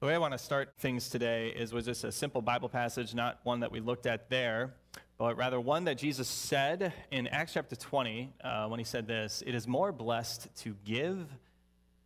The 0.00 0.06
way 0.06 0.14
I 0.14 0.18
want 0.18 0.32
to 0.32 0.38
start 0.38 0.72
things 0.78 1.10
today 1.10 1.50
is 1.50 1.74
with 1.74 1.84
just 1.84 2.04
a 2.04 2.12
simple 2.12 2.40
Bible 2.40 2.70
passage, 2.70 3.14
not 3.14 3.38
one 3.42 3.60
that 3.60 3.70
we 3.70 3.80
looked 3.80 4.06
at 4.06 4.30
there, 4.30 4.72
but 5.18 5.36
rather 5.36 5.60
one 5.60 5.84
that 5.84 5.98
Jesus 5.98 6.26
said 6.26 6.94
in 7.10 7.26
Acts 7.26 7.52
chapter 7.52 7.76
20 7.76 8.32
uh, 8.42 8.66
when 8.68 8.78
he 8.78 8.84
said 8.84 9.06
this 9.06 9.42
It 9.46 9.54
is 9.54 9.68
more 9.68 9.92
blessed 9.92 10.48
to 10.60 10.74
give 10.86 11.28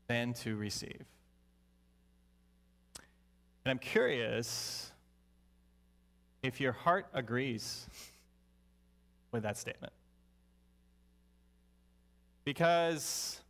than 0.08 0.32
to 0.34 0.56
receive. 0.56 1.04
And 3.64 3.70
I'm 3.70 3.78
curious 3.78 4.90
if 6.42 6.60
your 6.60 6.72
heart 6.72 7.06
agrees 7.14 7.86
with 9.30 9.44
that 9.44 9.56
statement. 9.56 9.92
Because 12.44 13.40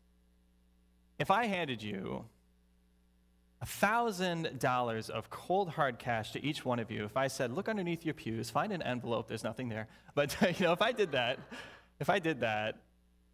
if 1.19 1.31
I 1.31 1.47
handed 1.47 1.83
you 1.83 2.27
$1,000 3.65 5.11
of 5.11 5.31
cold 5.31 5.71
hard 5.71 5.99
cash 5.99 6.33
to 6.33 6.45
each 6.45 6.65
one 6.65 6.79
of 6.79 6.91
you, 6.91 7.05
if 7.05 7.17
I 7.17 7.29
said, 7.29 7.53
look 7.53 7.69
underneath 7.69 8.05
your 8.05 8.15
pews, 8.15 8.51
find 8.51 8.73
an 8.73 8.83
envelope, 8.83 9.29
there's 9.29 9.45
nothing 9.45 9.69
there. 9.69 9.89
But, 10.15 10.37
you 10.59 10.67
know, 10.67 10.73
if 10.73 10.81
I 10.81 10.93
did 10.93 11.11
that, 11.13 11.41
if 11.99 12.09
I 12.09 12.21
did 12.21 12.41
that 12.41 12.79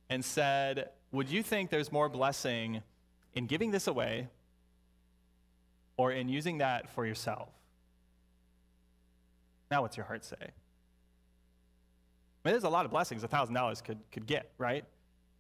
and 0.09 0.25
said, 0.25 0.89
would 1.13 1.29
you 1.29 1.43
think 1.43 1.69
there's 1.69 1.93
more 1.93 2.09
blessing 2.09 2.83
in 3.35 3.47
giving 3.47 3.71
this 3.71 3.87
away 3.87 4.29
or 5.99 6.11
in 6.11 6.31
using 6.31 6.59
that 6.59 6.89
for 6.89 7.05
yourself? 7.05 7.51
Now, 9.71 9.83
what's 9.83 9.99
your 9.99 10.07
heart 10.07 10.25
say? 10.25 10.37
I 10.41 10.45
mean, 12.45 12.55
there's 12.55 12.65
a 12.65 12.71
lot 12.71 12.87
of 12.87 12.91
blessings 12.91 13.23
$1,000 13.23 13.85
could, 13.85 13.99
could 14.11 14.27
get, 14.27 14.53
right? 14.57 14.85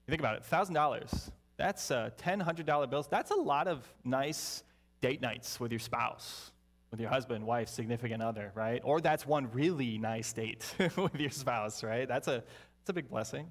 You 0.07 0.11
think 0.11 0.21
about 0.21 0.37
it 0.37 0.45
$1,000, 0.51 1.31
that's 1.57 1.91
uh, 1.91 2.11
$10, 2.19 2.43
$100 2.43 2.91
bills. 2.91 3.07
That's 3.09 3.31
a 3.31 3.37
lot 3.37 3.69
of 3.69 3.87
nice 4.03 4.63
date 5.01 5.21
nights 5.21 5.59
with 5.61 5.73
your 5.73 5.79
spouse, 5.79 6.53
with 6.91 7.01
your 7.01 7.11
husband, 7.11 7.47
wife, 7.47 7.69
significant 7.69 8.23
other, 8.23 8.53
right? 8.55 8.81
Or 8.85 9.01
that's 9.01 9.27
one 9.27 9.51
really 9.53 9.99
nice 9.99 10.33
date 10.33 10.75
with 10.97 11.19
your 11.19 11.31
spouse, 11.31 11.83
right? 11.83 12.07
That's 12.07 12.29
a, 12.29 12.43
that's 12.81 12.91
a 12.91 12.93
big 12.93 13.09
blessing. 13.09 13.51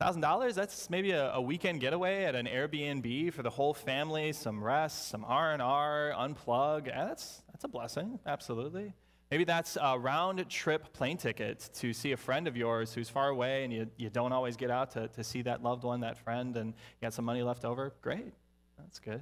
$1,000, 0.00 0.54
that's 0.54 0.88
maybe 0.90 1.10
a, 1.10 1.32
a, 1.32 1.40
weekend 1.40 1.80
getaway 1.80 2.24
at 2.24 2.36
an 2.36 2.46
Airbnb 2.46 3.32
for 3.32 3.42
the 3.42 3.50
whole 3.50 3.74
family, 3.74 4.32
some 4.32 4.62
rest, 4.62 5.08
some 5.08 5.24
R&R, 5.24 6.14
unplug. 6.16 6.86
Yeah, 6.86 7.06
that's, 7.06 7.42
that's 7.50 7.64
a 7.64 7.68
blessing, 7.68 8.20
absolutely. 8.24 8.94
Maybe 9.32 9.42
that's 9.42 9.76
a 9.80 9.98
round 9.98 10.48
trip 10.48 10.92
plane 10.92 11.16
ticket 11.16 11.68
to 11.74 11.92
see 11.92 12.12
a 12.12 12.16
friend 12.16 12.46
of 12.46 12.56
yours 12.56 12.94
who's 12.94 13.08
far 13.08 13.28
away 13.28 13.64
and 13.64 13.72
you, 13.72 13.88
you 13.96 14.08
don't 14.08 14.32
always 14.32 14.56
get 14.56 14.70
out 14.70 14.92
to, 14.92 15.08
to 15.08 15.24
see 15.24 15.42
that 15.42 15.64
loved 15.64 15.82
one, 15.82 16.00
that 16.00 16.16
friend, 16.16 16.56
and 16.56 16.68
you 16.68 17.02
got 17.02 17.12
some 17.12 17.24
money 17.24 17.42
left 17.42 17.64
over. 17.64 17.92
Great, 18.00 18.32
that's 18.78 19.00
good. 19.00 19.20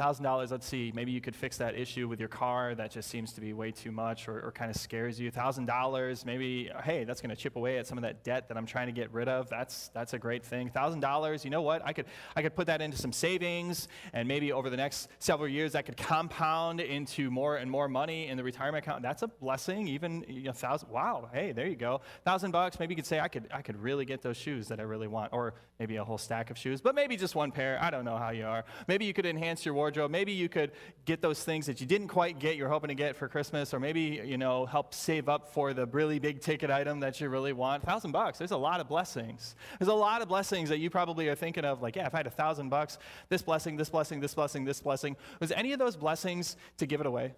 $1,000, 0.00 0.50
let's 0.50 0.66
see, 0.66 0.90
maybe 0.92 1.12
you 1.12 1.20
could 1.20 1.36
fix 1.36 1.56
that 1.58 1.78
issue 1.78 2.08
with 2.08 2.18
your 2.18 2.28
car 2.28 2.74
that 2.74 2.90
just 2.90 3.08
seems 3.08 3.32
to 3.32 3.40
be 3.40 3.52
way 3.52 3.70
too 3.70 3.92
much 3.92 4.26
or, 4.26 4.40
or 4.40 4.50
kind 4.50 4.68
of 4.68 4.76
scares 4.76 5.20
you. 5.20 5.30
$1,000, 5.30 6.24
maybe, 6.24 6.68
hey, 6.82 7.04
that's 7.04 7.20
going 7.20 7.30
to 7.30 7.40
chip 7.40 7.54
away 7.54 7.78
at 7.78 7.86
some 7.86 7.96
of 7.96 8.02
that 8.02 8.24
debt 8.24 8.48
that 8.48 8.56
I'm 8.56 8.66
trying 8.66 8.86
to 8.86 8.92
get 8.92 9.12
rid 9.12 9.28
of. 9.28 9.48
That's, 9.48 9.90
that's 9.94 10.12
a 10.12 10.18
great 10.18 10.44
thing. 10.44 10.68
$1,000, 10.70 11.44
you 11.44 11.50
know 11.50 11.62
what? 11.62 11.80
I 11.84 11.92
could, 11.92 12.06
I 12.34 12.42
could 12.42 12.56
put 12.56 12.66
that 12.66 12.82
into 12.82 12.98
some 12.98 13.12
savings, 13.12 13.86
and 14.12 14.26
maybe 14.26 14.50
over 14.50 14.68
the 14.68 14.76
next 14.76 15.08
several 15.20 15.48
years, 15.48 15.72
that 15.72 15.86
could 15.86 15.96
compound 15.96 16.80
into 16.80 17.30
more 17.30 17.58
and 17.58 17.70
more 17.70 17.88
money 17.88 18.26
in 18.26 18.36
the 18.36 18.42
retirement 18.42 18.84
account. 18.84 19.00
That's 19.02 19.22
a 19.22 19.28
blessing, 19.28 19.86
even 19.86 20.24
you 20.28 20.42
know, 20.42 20.52
thousand. 20.52 20.90
Wow, 20.90 21.30
hey, 21.32 21.52
there 21.52 21.68
you 21.68 21.76
go. 21.76 22.00
Thousand 22.24 22.50
bucks, 22.50 22.80
maybe 22.80 22.94
you 22.94 22.96
could 22.96 23.06
say, 23.06 23.20
I 23.20 23.28
could, 23.28 23.46
I 23.52 23.62
could 23.62 23.80
really 23.80 24.04
get 24.04 24.22
those 24.22 24.36
shoes 24.36 24.66
that 24.68 24.80
I 24.80 24.82
really 24.82 25.06
want, 25.06 25.32
or 25.32 25.54
maybe 25.78 25.96
a 25.96 26.04
whole 26.04 26.18
stack 26.18 26.50
of 26.50 26.58
shoes, 26.58 26.80
but 26.80 26.96
maybe 26.96 27.16
just 27.16 27.36
one 27.36 27.52
pair. 27.52 27.78
I 27.80 27.90
don't 27.90 28.04
know 28.04 28.16
how 28.16 28.30
you 28.30 28.44
are. 28.44 28.64
Maybe 28.88 29.04
you 29.04 29.12
could 29.12 29.26
enhance 29.26 29.64
your 29.64 29.74
wardrobe. 29.74 29.83
Maybe 30.08 30.32
you 30.32 30.48
could 30.48 30.72
get 31.04 31.20
those 31.20 31.42
things 31.42 31.66
that 31.66 31.80
you 31.80 31.86
didn't 31.86 32.08
quite 32.08 32.38
get, 32.38 32.56
you're 32.56 32.68
hoping 32.68 32.88
to 32.88 32.94
get 32.94 33.16
for 33.16 33.28
Christmas, 33.28 33.74
or 33.74 33.80
maybe, 33.80 34.20
you 34.24 34.38
know, 34.38 34.66
help 34.66 34.94
save 34.94 35.28
up 35.28 35.48
for 35.48 35.74
the 35.74 35.86
really 35.86 36.18
big 36.18 36.40
ticket 36.40 36.70
item 36.70 37.00
that 37.00 37.20
you 37.20 37.28
really 37.28 37.52
want. 37.52 37.82
Thousand 37.82 38.12
bucks, 38.12 38.38
there's 38.38 38.50
a 38.50 38.56
lot 38.56 38.80
of 38.80 38.88
blessings. 38.88 39.56
There's 39.78 39.88
a 39.88 39.94
lot 39.94 40.22
of 40.22 40.28
blessings 40.28 40.68
that 40.68 40.78
you 40.78 40.90
probably 40.90 41.28
are 41.28 41.34
thinking 41.34 41.64
of, 41.64 41.82
like, 41.82 41.96
yeah, 41.96 42.06
if 42.06 42.14
I 42.14 42.18
had 42.18 42.26
a 42.26 42.30
thousand 42.30 42.68
bucks, 42.68 42.98
this 43.28 43.42
blessing, 43.42 43.76
this 43.76 43.90
blessing, 43.90 44.20
this 44.20 44.34
blessing, 44.34 44.64
this 44.64 44.80
blessing. 44.80 45.16
Was 45.40 45.52
any 45.52 45.72
of 45.72 45.78
those 45.78 45.96
blessings 45.96 46.56
to 46.78 46.86
give 46.86 47.00
it 47.00 47.06
away? 47.06 47.34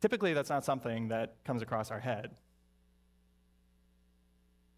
Typically, 0.00 0.34
that's 0.34 0.50
not 0.50 0.64
something 0.64 1.08
that 1.08 1.42
comes 1.44 1.62
across 1.62 1.90
our 1.90 1.98
head. 1.98 2.30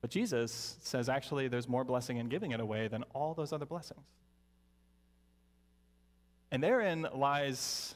But 0.00 0.10
Jesus 0.10 0.76
says 0.80 1.08
actually 1.08 1.48
there's 1.48 1.68
more 1.68 1.84
blessing 1.84 2.18
in 2.18 2.28
giving 2.28 2.52
it 2.52 2.60
away 2.60 2.88
than 2.88 3.02
all 3.14 3.34
those 3.34 3.52
other 3.52 3.66
blessings. 3.66 4.00
And 6.50 6.62
therein 6.62 7.06
lies 7.14 7.94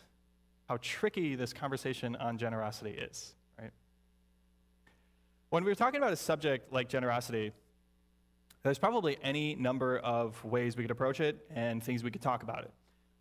how 0.69 0.79
tricky 0.81 1.35
this 1.35 1.53
conversation 1.53 2.17
on 2.17 2.39
generosity 2.39 2.91
is, 2.91 3.35
right? 3.59 3.71
When 5.51 5.65
we're 5.65 5.75
talking 5.75 5.99
about 5.99 6.13
a 6.13 6.17
subject 6.17 6.73
like 6.73 6.89
generosity, 6.89 7.53
there's 8.63 8.79
probably 8.79 9.19
any 9.23 9.55
number 9.55 9.99
of 9.99 10.43
ways 10.45 10.77
we 10.77 10.85
could 10.85 10.91
approach 10.91 11.21
it 11.21 11.45
and 11.55 11.83
things 11.83 12.05
we 12.05 12.11
could 12.11 12.23
talk 12.23 12.43
about 12.43 12.63
it. 12.63 12.71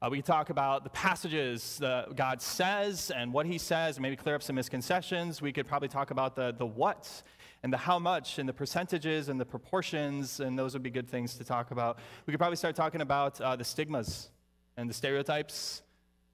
Uh, 0.01 0.09
we 0.09 0.17
could 0.17 0.25
talk 0.25 0.49
about 0.49 0.83
the 0.83 0.89
passages 0.89 1.77
that 1.79 2.15
God 2.15 2.41
says 2.41 3.11
and 3.11 3.31
what 3.31 3.45
he 3.45 3.57
says, 3.57 3.97
and 3.97 4.01
maybe 4.01 4.15
clear 4.15 4.35
up 4.35 4.43
some 4.43 4.55
misconceptions. 4.55 5.41
We 5.41 5.51
could 5.51 5.67
probably 5.67 5.89
talk 5.89 6.11
about 6.11 6.35
the, 6.35 6.53
the 6.57 6.65
what 6.65 7.21
and 7.63 7.71
the 7.71 7.77
how 7.77 7.99
much 7.99 8.39
and 8.39 8.49
the 8.49 8.53
percentages 8.53 9.29
and 9.29 9.39
the 9.39 9.45
proportions, 9.45 10.39
and 10.39 10.57
those 10.57 10.73
would 10.73 10.83
be 10.83 10.89
good 10.89 11.07
things 11.07 11.35
to 11.35 11.43
talk 11.43 11.71
about. 11.71 11.99
We 12.25 12.31
could 12.31 12.39
probably 12.39 12.55
start 12.55 12.75
talking 12.75 13.01
about 13.01 13.39
uh, 13.39 13.55
the 13.55 13.63
stigmas 13.63 14.29
and 14.77 14.89
the 14.89 14.93
stereotypes 14.93 15.83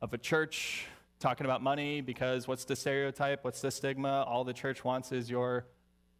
of 0.02 0.14
a 0.14 0.18
church, 0.18 0.88
talking 1.20 1.46
about 1.46 1.62
money, 1.62 2.02
because 2.02 2.48
what's 2.48 2.66
the 2.66 2.76
stereotype? 2.76 3.44
What's 3.44 3.62
the 3.62 3.72
stigma? 3.72 4.24
All 4.28 4.44
the 4.44 4.54
church 4.54 4.84
wants 4.84 5.12
is 5.12 5.30
your 5.30 5.66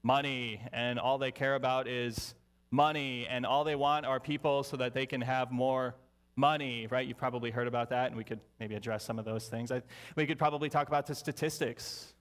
money, 0.04 0.62
and 0.74 1.00
all 1.00 1.18
they 1.18 1.32
care 1.32 1.56
about 1.56 1.88
is 1.88 2.34
money, 2.72 3.28
and 3.30 3.46
all 3.46 3.64
they 3.64 3.76
want 3.76 4.06
are 4.06 4.20
people 4.20 4.64
so 4.64 4.78
that 4.78 4.94
they 4.94 5.06
can 5.06 5.22
have 5.22 5.52
more 5.52 5.96
money, 6.36 6.88
right? 6.88 7.08
You've 7.08 7.18
probably 7.18 7.52
heard 7.52 7.68
about 7.68 7.90
that, 7.90 8.08
and 8.08 8.18
we 8.18 8.24
could 8.24 8.40
maybe 8.60 8.76
address 8.76 9.04
some 9.04 9.20
of 9.20 9.26
those 9.26 9.48
things. 9.48 9.72
I, 9.72 9.82
we 10.16 10.26
could 10.26 10.38
probably 10.38 10.70
talk 10.70 10.88
about 10.88 11.08
the 11.08 11.16
statistics 11.16 12.14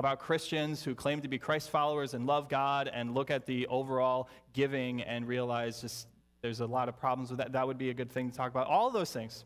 about 0.00 0.18
Christians 0.18 0.82
who 0.82 0.94
claim 0.94 1.20
to 1.20 1.28
be 1.28 1.38
Christ 1.38 1.68
followers 1.68 2.14
and 2.14 2.26
love 2.26 2.48
God 2.48 2.90
and 2.92 3.14
look 3.14 3.30
at 3.30 3.44
the 3.44 3.66
overall 3.66 4.30
giving 4.54 5.02
and 5.02 5.28
realize 5.28 5.82
just 5.82 6.08
there's 6.40 6.60
a 6.60 6.66
lot 6.66 6.88
of 6.88 6.98
problems 6.98 7.28
with 7.28 7.38
that. 7.38 7.52
That 7.52 7.66
would 7.66 7.76
be 7.76 7.90
a 7.90 7.94
good 7.94 8.10
thing 8.10 8.30
to 8.30 8.36
talk 8.36 8.50
about. 8.50 8.66
All 8.66 8.90
those 8.90 9.12
things. 9.12 9.44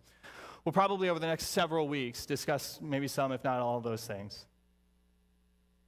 We'll 0.65 0.73
probably, 0.73 1.09
over 1.09 1.19
the 1.19 1.27
next 1.27 1.49
several 1.49 1.89
weeks, 1.89 2.25
discuss 2.25 2.79
maybe 2.81 3.09
some, 3.09 3.33
if 3.33 3.43
not 3.43 3.59
all 3.61 3.79
of 3.79 3.83
those 3.83 4.07
things. 4.07 4.47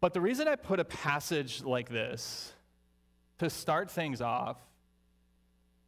But 0.01 0.13
the 0.13 0.21
reason 0.21 0.49
I 0.49 0.57
put 0.57 0.81
a 0.81 0.85
passage 0.85 1.63
like 1.63 1.89
this 1.89 2.53
to 3.39 3.49
start 3.49 3.89
things 3.89 4.21
off 4.21 4.57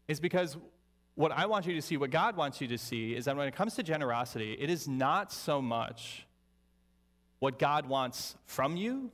is 0.06 0.20
because 0.20 0.56
what 1.16 1.32
I 1.32 1.46
want 1.46 1.66
you 1.66 1.74
to 1.74 1.82
see, 1.82 1.96
what 1.96 2.10
God 2.10 2.36
wants 2.36 2.60
you 2.60 2.68
to 2.68 2.78
see, 2.78 3.16
is 3.16 3.24
that 3.24 3.36
when 3.36 3.48
it 3.48 3.56
comes 3.56 3.74
to 3.74 3.82
generosity, 3.82 4.56
it 4.58 4.70
is 4.70 4.86
not 4.86 5.32
so 5.32 5.60
much 5.60 6.27
what 7.38 7.58
God 7.58 7.86
wants 7.86 8.36
from 8.46 8.76
you, 8.76 9.10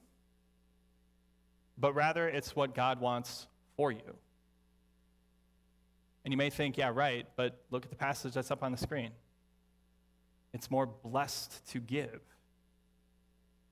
but 1.79 1.95
rather 1.95 2.29
it's 2.29 2.57
what 2.57 2.75
God 2.75 3.01
wants 3.01 3.47
for 3.77 3.93
you. 3.93 4.17
And 6.25 6.33
you 6.33 6.39
may 6.39 6.51
think, 6.51 6.79
yeah, 6.79 6.91
right, 6.93 7.27
but 7.37 7.61
look 7.71 7.85
at 7.85 7.91
the 7.91 7.97
passage 7.97 8.33
that's 8.33 8.51
up 8.51 8.63
on 8.63 8.73
the 8.73 8.79
screen. 8.79 9.11
It's 10.55 10.71
more 10.71 10.87
blessed 10.87 11.67
to 11.73 11.81
give 11.81 12.21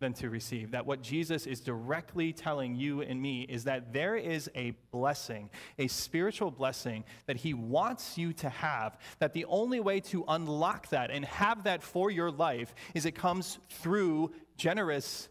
than 0.03 0.13
to 0.15 0.29
receive. 0.29 0.73
That 0.73 0.84
what 0.84 1.01
Jesus 1.01 1.47
is 1.47 1.61
directly 1.61 2.33
telling 2.33 2.75
you 2.75 3.01
and 3.01 3.23
me 3.23 3.43
is 3.43 3.65
that 3.65 3.93
there 3.93 4.17
is 4.17 4.51
a 4.55 4.73
blessing, 4.91 5.49
a 5.79 5.87
spiritual 5.87 6.51
blessing 6.51 7.05
that 7.27 7.37
he 7.37 7.55
wants 7.55 8.19
you 8.19 8.34
to 8.34 8.51
have. 8.51 8.98
That 9.21 9.33
the 9.33 9.47
only 9.47 9.81
way 9.81 10.01
to 10.01 10.25
unlock 10.28 10.89
that 10.89 11.10
and 11.10 11.25
have 11.25 11.65
that 11.65 11.83
for 11.83 12.10
your 12.10 12.31
life 12.31 12.75
is 12.95 13.07
it 13.07 13.13
comes 13.13 13.59
through 13.71 14.33
generous 14.57 15.28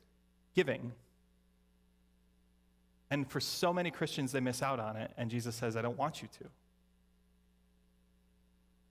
giving. 0.56 0.92
And 3.10 3.30
for 3.30 3.40
so 3.40 3.74
many 3.74 3.92
Christians, 3.92 4.32
they 4.32 4.40
miss 4.40 4.62
out 4.62 4.80
on 4.80 4.96
it, 4.96 5.12
and 5.18 5.30
Jesus 5.30 5.56
says, 5.56 5.76
I 5.76 5.82
don't 5.82 5.98
want 5.98 6.22
you 6.22 6.30
to. 6.40 6.46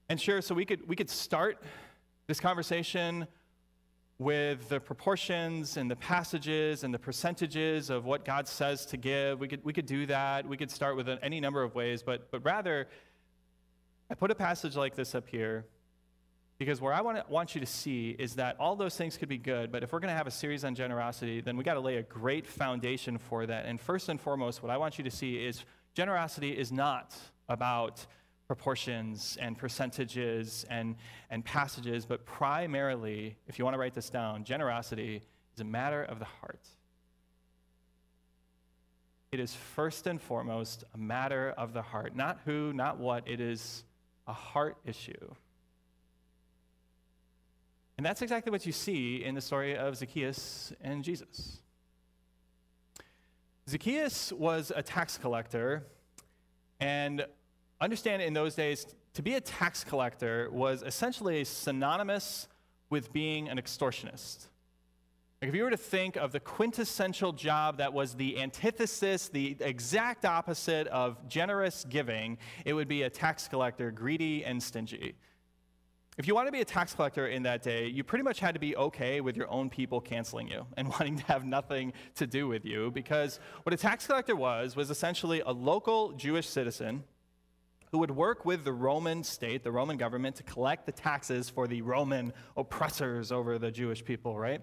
And 0.09 0.21
sure, 0.21 0.43
so 0.43 0.55
we 0.55 0.65
could, 0.65 0.87
we 0.88 0.97
could 0.97 1.09
start 1.09 1.62
this 2.27 2.41
conversation 2.41 3.27
with 4.19 4.69
the 4.69 4.79
proportions 4.79 5.79
and 5.79 5.91
the 5.91 5.97
passages 5.97 6.85
and 6.85 6.93
the 6.93 6.99
percentages 6.99 7.88
of 7.88 8.05
what 8.05 8.25
God 8.25 8.47
says 8.47 8.85
to 8.87 8.99
give. 8.99 9.41
We 9.41 9.49
could, 9.49 9.65
we 9.65 9.73
could 9.73 9.87
do 9.87 10.05
that. 10.06 10.47
We 10.47 10.59
could 10.59 10.71
start 10.71 10.97
with 10.97 11.09
any 11.23 11.41
number 11.41 11.62
of 11.62 11.75
ways, 11.75 12.03
but, 12.03 12.31
but 12.31 12.44
rather, 12.44 12.88
I 14.11 14.15
put 14.15 14.31
a 14.31 14.35
passage 14.35 14.76
like 14.76 14.94
this 14.94 15.15
up 15.15 15.26
here 15.26 15.65
because 16.61 16.79
where 16.79 16.93
I 16.93 17.01
want, 17.01 17.17
to, 17.17 17.25
want 17.33 17.55
you 17.55 17.61
to 17.62 17.67
see 17.67 18.15
is 18.19 18.35
that 18.35 18.55
all 18.61 18.77
those 18.77 18.95
things 18.95 19.17
could 19.17 19.31
be 19.31 19.39
good, 19.39 19.73
but 19.73 19.83
if 19.83 19.95
we're 19.95 19.99
going 19.99 20.12
to 20.12 20.17
have 20.17 20.27
a 20.27 20.31
series 20.31 20.62
on 20.62 20.75
generosity, 20.75 21.41
then 21.41 21.57
we 21.57 21.65
got 21.65 21.73
to 21.73 21.81
lay 21.81 21.97
a 21.97 22.03
great 22.03 22.47
foundation 22.47 23.17
for 23.17 23.47
that. 23.47 23.65
And 23.65 23.81
first 23.81 24.11
and 24.11 24.21
foremost, 24.21 24.62
what 24.62 24.71
I 24.71 24.77
want 24.77 24.99
you 24.99 25.05
to 25.05 25.11
see 25.11 25.37
is 25.37 25.65
generosity 25.95 26.51
is 26.51 26.71
not 26.71 27.17
about 27.49 28.05
proportions 28.47 29.39
and 29.41 29.57
percentages 29.57 30.67
and, 30.69 30.97
and 31.31 31.43
passages, 31.47 32.05
but 32.05 32.27
primarily, 32.27 33.39
if 33.47 33.59
you 33.59 33.65
want 33.65 33.75
to 33.75 33.79
write 33.79 33.95
this 33.95 34.11
down, 34.11 34.45
generosity 34.45 35.23
is 35.55 35.62
a 35.62 35.65
matter 35.65 36.03
of 36.03 36.19
the 36.19 36.27
heart. 36.27 36.69
It 39.33 39.41
is 39.41 39.55
first 39.55 40.07
and 40.07 40.21
foremost 40.21 40.85
a 40.93 40.99
matter 40.99 41.55
of 41.57 41.73
the 41.73 41.81
heart. 41.81 42.15
Not 42.15 42.39
who, 42.45 42.75
not 42.75 42.99
what. 42.99 43.27
It 43.27 43.41
is 43.41 43.83
a 44.27 44.35
heart 44.35 44.77
issue. 44.85 45.35
And 48.00 48.06
that's 48.06 48.23
exactly 48.23 48.50
what 48.50 48.64
you 48.64 48.73
see 48.73 49.23
in 49.23 49.35
the 49.35 49.43
story 49.43 49.76
of 49.76 49.94
Zacchaeus 49.94 50.73
and 50.81 51.05
Jesus. 51.05 51.58
Zacchaeus 53.69 54.32
was 54.32 54.73
a 54.75 54.82
tax 54.82 55.19
collector, 55.19 55.85
and 56.81 57.26
understand 57.79 58.23
in 58.23 58.32
those 58.32 58.55
days, 58.55 58.87
to 59.12 59.23
be 59.23 59.35
a 59.35 59.41
tax 59.43 59.85
collector 59.85 60.49
was 60.50 60.82
essentially 60.82 61.44
synonymous 61.44 62.49
with 62.88 63.12
being 63.12 63.50
an 63.50 63.58
extortionist. 63.58 64.47
Like 65.43 65.50
if 65.50 65.55
you 65.55 65.64
were 65.64 65.70
to 65.70 65.76
think 65.76 66.17
of 66.17 66.32
the 66.32 66.41
quintessential 66.41 67.35
job 67.35 67.76
that 67.76 67.93
was 67.93 68.14
the 68.14 68.41
antithesis, 68.41 69.29
the 69.29 69.58
exact 69.61 70.25
opposite 70.25 70.87
of 70.87 71.29
generous 71.29 71.85
giving, 71.87 72.38
it 72.64 72.73
would 72.73 72.88
be 72.88 73.02
a 73.02 73.11
tax 73.11 73.47
collector, 73.47 73.91
greedy 73.91 74.43
and 74.43 74.62
stingy. 74.62 75.17
If 76.20 76.28
you 76.28 76.34
want 76.34 76.49
to 76.49 76.52
be 76.52 76.61
a 76.61 76.67
tax 76.67 76.93
collector 76.93 77.28
in 77.28 77.44
that 77.44 77.62
day, 77.62 77.87
you 77.87 78.05
pretty 78.05 78.25
much 78.25 78.40
had 78.40 78.52
to 78.52 78.61
be 78.61 78.76
okay 78.76 79.22
with 79.22 79.38
your 79.38 79.50
own 79.50 79.70
people 79.70 80.02
canceling 80.02 80.49
you 80.49 80.67
and 80.76 80.87
wanting 80.90 81.17
to 81.17 81.25
have 81.25 81.46
nothing 81.46 81.94
to 82.17 82.26
do 82.26 82.46
with 82.46 82.67
you 82.67 82.90
because 82.90 83.40
what 83.62 83.72
a 83.72 83.76
tax 83.78 84.06
collector 84.06 84.37
was 84.37 84.76
was 84.76 84.90
essentially 84.90 85.40
a 85.40 85.50
local 85.50 86.12
Jewish 86.12 86.46
citizen 86.46 87.05
who 87.90 87.96
would 88.00 88.11
work 88.11 88.44
with 88.44 88.64
the 88.64 88.72
Roman 88.72 89.25
state, 89.25 89.64
the 89.64 89.72
Roman 89.72 89.96
government, 89.96 90.37
to 90.37 90.43
collect 90.43 90.84
the 90.84 90.93
taxes 90.93 91.49
for 91.49 91.67
the 91.67 91.81
Roman 91.81 92.34
oppressors 92.55 93.32
over 93.32 93.58
the 93.58 93.70
Jewish 93.70 94.05
people, 94.05 94.38
right? 94.38 94.61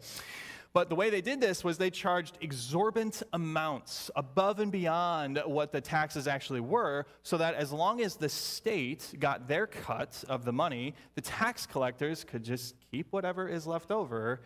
But 0.77 0.89
the 0.89 0.95
way 0.95 1.09
they 1.09 1.21
did 1.21 1.41
this 1.41 1.63
was 1.63 1.79
they 1.79 1.89
charged 1.89 2.37
exorbitant 2.39 3.23
amounts 3.33 4.11
above 4.15 4.59
and 4.59 4.71
beyond 4.71 5.41
what 5.43 5.71
the 5.71 5.81
taxes 5.81 6.27
actually 6.27 6.59
were, 6.59 7.07
so 7.23 7.35
that 7.39 7.55
as 7.55 7.71
long 7.71 7.99
as 7.99 8.15
the 8.15 8.29
state 8.29 9.11
got 9.17 9.47
their 9.47 9.65
cut 9.65 10.23
of 10.29 10.45
the 10.45 10.53
money, 10.53 10.93
the 11.15 11.21
tax 11.21 11.65
collectors 11.65 12.23
could 12.23 12.43
just 12.43 12.75
keep 12.91 13.07
whatever 13.09 13.47
is 13.47 13.65
left 13.65 13.89
over. 13.89 14.41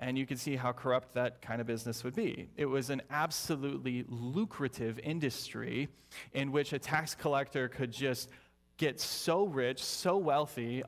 And 0.00 0.16
you 0.16 0.24
can 0.24 0.38
see 0.38 0.56
how 0.56 0.72
corrupt 0.72 1.12
that 1.12 1.42
kind 1.42 1.60
of 1.60 1.66
business 1.66 2.02
would 2.02 2.16
be. 2.16 2.48
It 2.56 2.64
was 2.64 2.88
an 2.88 3.02
absolutely 3.10 4.06
lucrative 4.08 4.98
industry 5.00 5.90
in 6.32 6.50
which 6.50 6.72
a 6.72 6.78
tax 6.78 7.14
collector 7.14 7.68
could 7.68 7.92
just 7.92 8.30
get 8.78 8.98
so 8.98 9.44
rich, 9.44 9.84
so 9.84 10.16
wealthy 10.16 10.82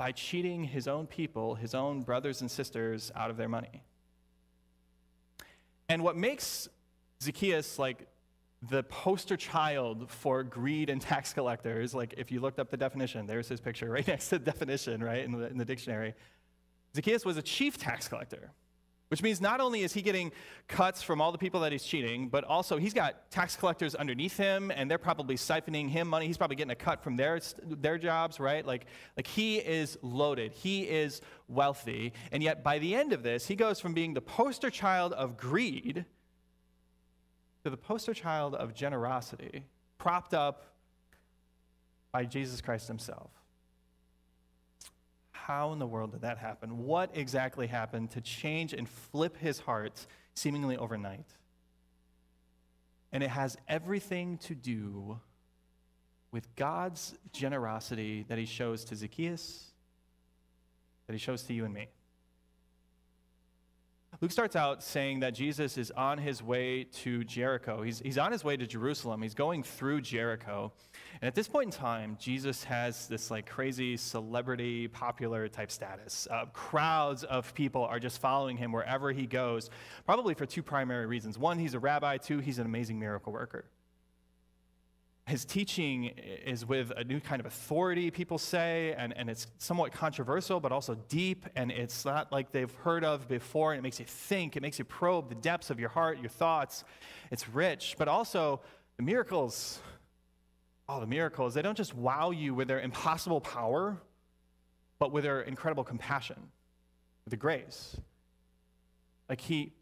by 0.00 0.12
cheating 0.12 0.64
his 0.64 0.88
own 0.88 1.06
people, 1.06 1.54
his 1.54 1.74
own 1.74 2.00
brothers 2.00 2.40
and 2.40 2.50
sisters, 2.50 3.12
out 3.14 3.28
of 3.28 3.36
their 3.36 3.50
money. 3.50 3.82
And 5.90 6.02
what 6.02 6.16
makes 6.16 6.70
Zacchaeus 7.22 7.78
like 7.78 8.08
the 8.70 8.82
poster 8.84 9.36
child 9.36 10.10
for 10.10 10.42
greed 10.42 10.88
and 10.88 11.02
tax 11.02 11.34
collectors, 11.34 11.92
like 11.92 12.14
if 12.16 12.32
you 12.32 12.40
looked 12.40 12.58
up 12.58 12.70
the 12.70 12.78
definition, 12.78 13.26
there's 13.26 13.46
his 13.46 13.60
picture 13.60 13.90
right 13.90 14.08
next 14.08 14.30
to 14.30 14.38
the 14.38 14.44
definition, 14.46 15.04
right, 15.04 15.22
in 15.22 15.32
the, 15.32 15.48
in 15.48 15.58
the 15.58 15.66
dictionary. 15.66 16.14
Zacchaeus 16.96 17.26
was 17.26 17.36
a 17.36 17.42
chief 17.42 17.76
tax 17.76 18.08
collector. 18.08 18.52
Which 19.10 19.24
means 19.24 19.40
not 19.40 19.60
only 19.60 19.82
is 19.82 19.92
he 19.92 20.02
getting 20.02 20.30
cuts 20.68 21.02
from 21.02 21.20
all 21.20 21.32
the 21.32 21.38
people 21.38 21.58
that 21.60 21.72
he's 21.72 21.82
cheating, 21.82 22.28
but 22.28 22.44
also 22.44 22.76
he's 22.76 22.94
got 22.94 23.28
tax 23.28 23.56
collectors 23.56 23.96
underneath 23.96 24.36
him, 24.36 24.70
and 24.70 24.88
they're 24.88 24.98
probably 24.98 25.34
siphoning 25.34 25.88
him 25.88 26.06
money. 26.06 26.28
He's 26.28 26.36
probably 26.36 26.54
getting 26.54 26.70
a 26.70 26.76
cut 26.76 27.02
from 27.02 27.16
their, 27.16 27.40
their 27.66 27.98
jobs, 27.98 28.38
right? 28.38 28.64
Like, 28.64 28.86
like 29.16 29.26
he 29.26 29.56
is 29.56 29.98
loaded, 30.02 30.52
he 30.52 30.82
is 30.82 31.22
wealthy. 31.48 32.12
And 32.30 32.40
yet, 32.40 32.62
by 32.62 32.78
the 32.78 32.94
end 32.94 33.12
of 33.12 33.24
this, 33.24 33.48
he 33.48 33.56
goes 33.56 33.80
from 33.80 33.94
being 33.94 34.14
the 34.14 34.20
poster 34.20 34.70
child 34.70 35.12
of 35.14 35.36
greed 35.36 36.04
to 37.64 37.70
the 37.70 37.76
poster 37.76 38.14
child 38.14 38.54
of 38.54 38.74
generosity, 38.74 39.64
propped 39.98 40.34
up 40.34 40.66
by 42.12 42.24
Jesus 42.24 42.60
Christ 42.60 42.86
himself. 42.86 43.32
How 45.50 45.72
in 45.72 45.80
the 45.80 45.86
world 45.86 46.12
did 46.12 46.20
that 46.20 46.38
happen? 46.38 46.84
What 46.84 47.10
exactly 47.12 47.66
happened 47.66 48.12
to 48.12 48.20
change 48.20 48.72
and 48.72 48.88
flip 48.88 49.36
his 49.36 49.58
heart 49.58 50.06
seemingly 50.34 50.76
overnight? 50.76 51.26
And 53.10 53.20
it 53.24 53.30
has 53.30 53.56
everything 53.66 54.38
to 54.38 54.54
do 54.54 55.18
with 56.30 56.54
God's 56.54 57.16
generosity 57.32 58.24
that 58.28 58.38
he 58.38 58.46
shows 58.46 58.84
to 58.84 58.94
Zacchaeus, 58.94 59.72
that 61.08 61.14
he 61.14 61.18
shows 61.18 61.42
to 61.42 61.52
you 61.52 61.64
and 61.64 61.74
me. 61.74 61.88
Luke 64.20 64.32
starts 64.32 64.56
out 64.56 64.82
saying 64.82 65.20
that 65.20 65.34
Jesus 65.34 65.78
is 65.78 65.90
on 65.92 66.18
his 66.18 66.42
way 66.42 66.84
to 66.84 67.24
Jericho. 67.24 67.80
He's, 67.80 68.00
he's 68.00 68.18
on 68.18 68.32
his 68.32 68.44
way 68.44 68.56
to 68.56 68.66
Jerusalem. 68.66 69.22
He's 69.22 69.34
going 69.34 69.62
through 69.62 70.02
Jericho. 70.02 70.72
And 71.22 71.28
at 71.28 71.34
this 71.34 71.48
point 71.48 71.66
in 71.66 71.70
time, 71.70 72.18
Jesus 72.20 72.64
has 72.64 73.06
this 73.06 73.30
like 73.30 73.48
crazy 73.48 73.96
celebrity, 73.96 74.88
popular 74.88 75.48
type 75.48 75.70
status. 75.70 76.28
Uh, 76.30 76.46
crowds 76.52 77.24
of 77.24 77.54
people 77.54 77.84
are 77.84 77.98
just 77.98 78.20
following 78.20 78.56
him 78.56 78.72
wherever 78.72 79.12
he 79.12 79.26
goes, 79.26 79.70
probably 80.04 80.34
for 80.34 80.44
two 80.44 80.62
primary 80.62 81.06
reasons. 81.06 81.38
One, 81.38 81.58
he's 81.58 81.74
a 81.74 81.78
rabbi. 81.78 82.18
Two, 82.18 82.40
he's 82.40 82.58
an 82.58 82.66
amazing 82.66 82.98
miracle 82.98 83.32
worker 83.32 83.64
his 85.30 85.44
teaching 85.44 86.06
is 86.44 86.66
with 86.66 86.90
a 86.96 87.04
new 87.04 87.20
kind 87.20 87.38
of 87.38 87.46
authority, 87.46 88.10
people 88.10 88.36
say, 88.36 88.94
and, 88.98 89.16
and 89.16 89.30
it's 89.30 89.46
somewhat 89.58 89.92
controversial, 89.92 90.58
but 90.58 90.72
also 90.72 90.96
deep, 91.08 91.46
and 91.54 91.70
it's 91.70 92.04
not 92.04 92.32
like 92.32 92.50
they've 92.50 92.74
heard 92.82 93.04
of 93.04 93.28
before, 93.28 93.72
and 93.72 93.78
it 93.78 93.82
makes 93.82 94.00
you 94.00 94.06
think, 94.06 94.56
it 94.56 94.60
makes 94.62 94.78
you 94.78 94.84
probe 94.84 95.28
the 95.28 95.36
depths 95.36 95.70
of 95.70 95.78
your 95.78 95.88
heart, 95.88 96.18
your 96.18 96.28
thoughts. 96.28 96.82
It's 97.30 97.48
rich, 97.48 97.94
but 97.96 98.08
also 98.08 98.60
the 98.96 99.04
miracles. 99.04 99.78
Oh, 100.88 100.98
the 100.98 101.06
miracles, 101.06 101.54
they 101.54 101.62
don't 101.62 101.76
just 101.76 101.94
wow 101.94 102.32
you 102.32 102.52
with 102.52 102.66
their 102.66 102.80
impossible 102.80 103.40
power, 103.40 103.96
but 104.98 105.12
with 105.12 105.22
their 105.22 105.42
incredible 105.42 105.84
compassion, 105.84 106.48
with 107.24 107.30
the 107.30 107.36
grace. 107.36 107.96
Like 109.28 109.40
he, 109.40 109.72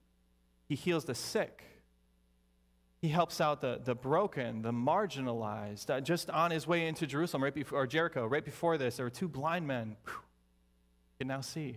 he 0.69 0.75
heals 0.75 1.07
the 1.07 1.15
sick 1.15 1.65
he 3.01 3.09
helps 3.09 3.41
out 3.41 3.61
the, 3.61 3.81
the 3.83 3.95
broken, 3.95 4.63
the 4.63 4.73
marginalized. 4.73 5.89
Uh, 5.89 6.01
just 6.01 6.31
on 6.31 6.51
his 6.51 6.67
way 6.67 6.87
into 6.87 7.07
Jerusalem, 7.07 7.45
right 7.45 7.55
before, 7.55 7.83
or 7.83 7.87
Jericho, 7.87 8.27
right 8.27 8.45
before 8.45 8.77
this, 8.77 8.97
there 8.97 9.07
were 9.07 9.11
two 9.11 9.29
blind 9.29 9.67
men. 9.67 9.97
Whew, 10.05 10.15
can 11.19 11.29
now 11.29 11.41
see. 11.41 11.77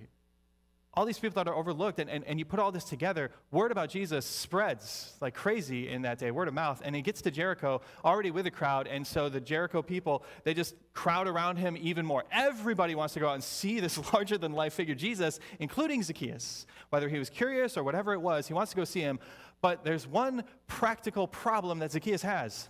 All 0.94 1.06
these 1.06 1.20
people 1.20 1.42
that 1.42 1.50
are 1.50 1.56
overlooked, 1.56 2.00
and, 2.00 2.10
and, 2.10 2.26
and 2.26 2.38
you 2.38 2.44
put 2.44 2.60
all 2.60 2.70
this 2.72 2.84
together, 2.84 3.32
word 3.50 3.72
about 3.72 3.90
Jesus 3.90 4.26
spreads 4.26 5.14
like 5.22 5.34
crazy 5.34 5.88
in 5.88 6.02
that 6.02 6.18
day, 6.20 6.32
word 6.32 6.50
of 6.50 6.54
mouth. 6.54 6.82
And 6.84 6.94
he 6.94 7.02
gets 7.02 7.22
to 7.22 7.32
Jericho 7.32 7.82
already 8.04 8.30
with 8.30 8.46
a 8.46 8.52
crowd, 8.52 8.88
and 8.88 9.08
so 9.08 9.30
the 9.30 9.40
Jericho 9.40 9.82
people, 9.82 10.24
they 10.44 10.54
just 10.54 10.76
crowd 10.94 11.28
around 11.28 11.56
him 11.56 11.78
even 11.80 12.06
more. 12.06 12.26
Everybody 12.30 12.94
wants 12.94 13.14
to 13.14 13.22
go 13.22 13.30
out 13.30 13.36
and 13.36 13.44
see 13.44 13.80
this 13.80 13.98
larger 14.14 14.38
than 14.38 14.52
life 14.52 14.74
figure, 14.74 14.96
Jesus, 14.96 15.40
including 15.60 16.04
Zacchaeus. 16.04 16.66
Whether 16.90 17.08
he 17.08 17.20
was 17.20 17.30
curious 17.30 17.78
or 17.78 17.84
whatever 17.84 18.12
it 18.12 18.20
was, 18.20 18.48
he 18.48 18.54
wants 18.54 18.72
to 18.72 18.78
go 18.78 18.84
see 18.84 19.02
him. 19.02 19.20
But 19.62 19.86
there's 19.86 20.06
one 20.06 20.44
practical 20.68 21.26
problem 21.26 21.80
that 21.80 21.94
Zacchaeus 21.94 22.24
has 22.24 22.68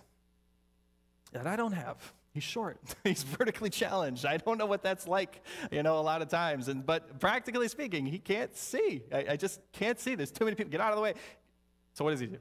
that 1.32 1.46
I 1.46 1.56
don't 1.56 1.72
have. 1.72 2.12
He's 2.32 2.42
short. 2.42 2.78
He's 3.04 3.22
vertically 3.22 3.70
challenged. 3.70 4.24
I 4.24 4.38
don't 4.38 4.56
know 4.56 4.66
what 4.66 4.82
that's 4.82 5.06
like, 5.06 5.42
you 5.70 5.82
know, 5.82 5.98
a 5.98 6.00
lot 6.00 6.22
of 6.22 6.28
times. 6.28 6.68
And 6.68 6.84
but 6.84 7.20
practically 7.20 7.68
speaking, 7.68 8.06
he 8.06 8.18
can't 8.18 8.56
see. 8.56 9.02
I, 9.12 9.26
I 9.30 9.36
just 9.36 9.60
can't 9.72 10.00
see. 10.00 10.14
There's 10.14 10.30
too 10.30 10.44
many 10.44 10.54
people. 10.54 10.70
Get 10.70 10.80
out 10.80 10.90
of 10.90 10.96
the 10.96 11.02
way. 11.02 11.14
So 11.92 12.04
what 12.04 12.12
does 12.12 12.20
he 12.20 12.26
do? 12.26 12.38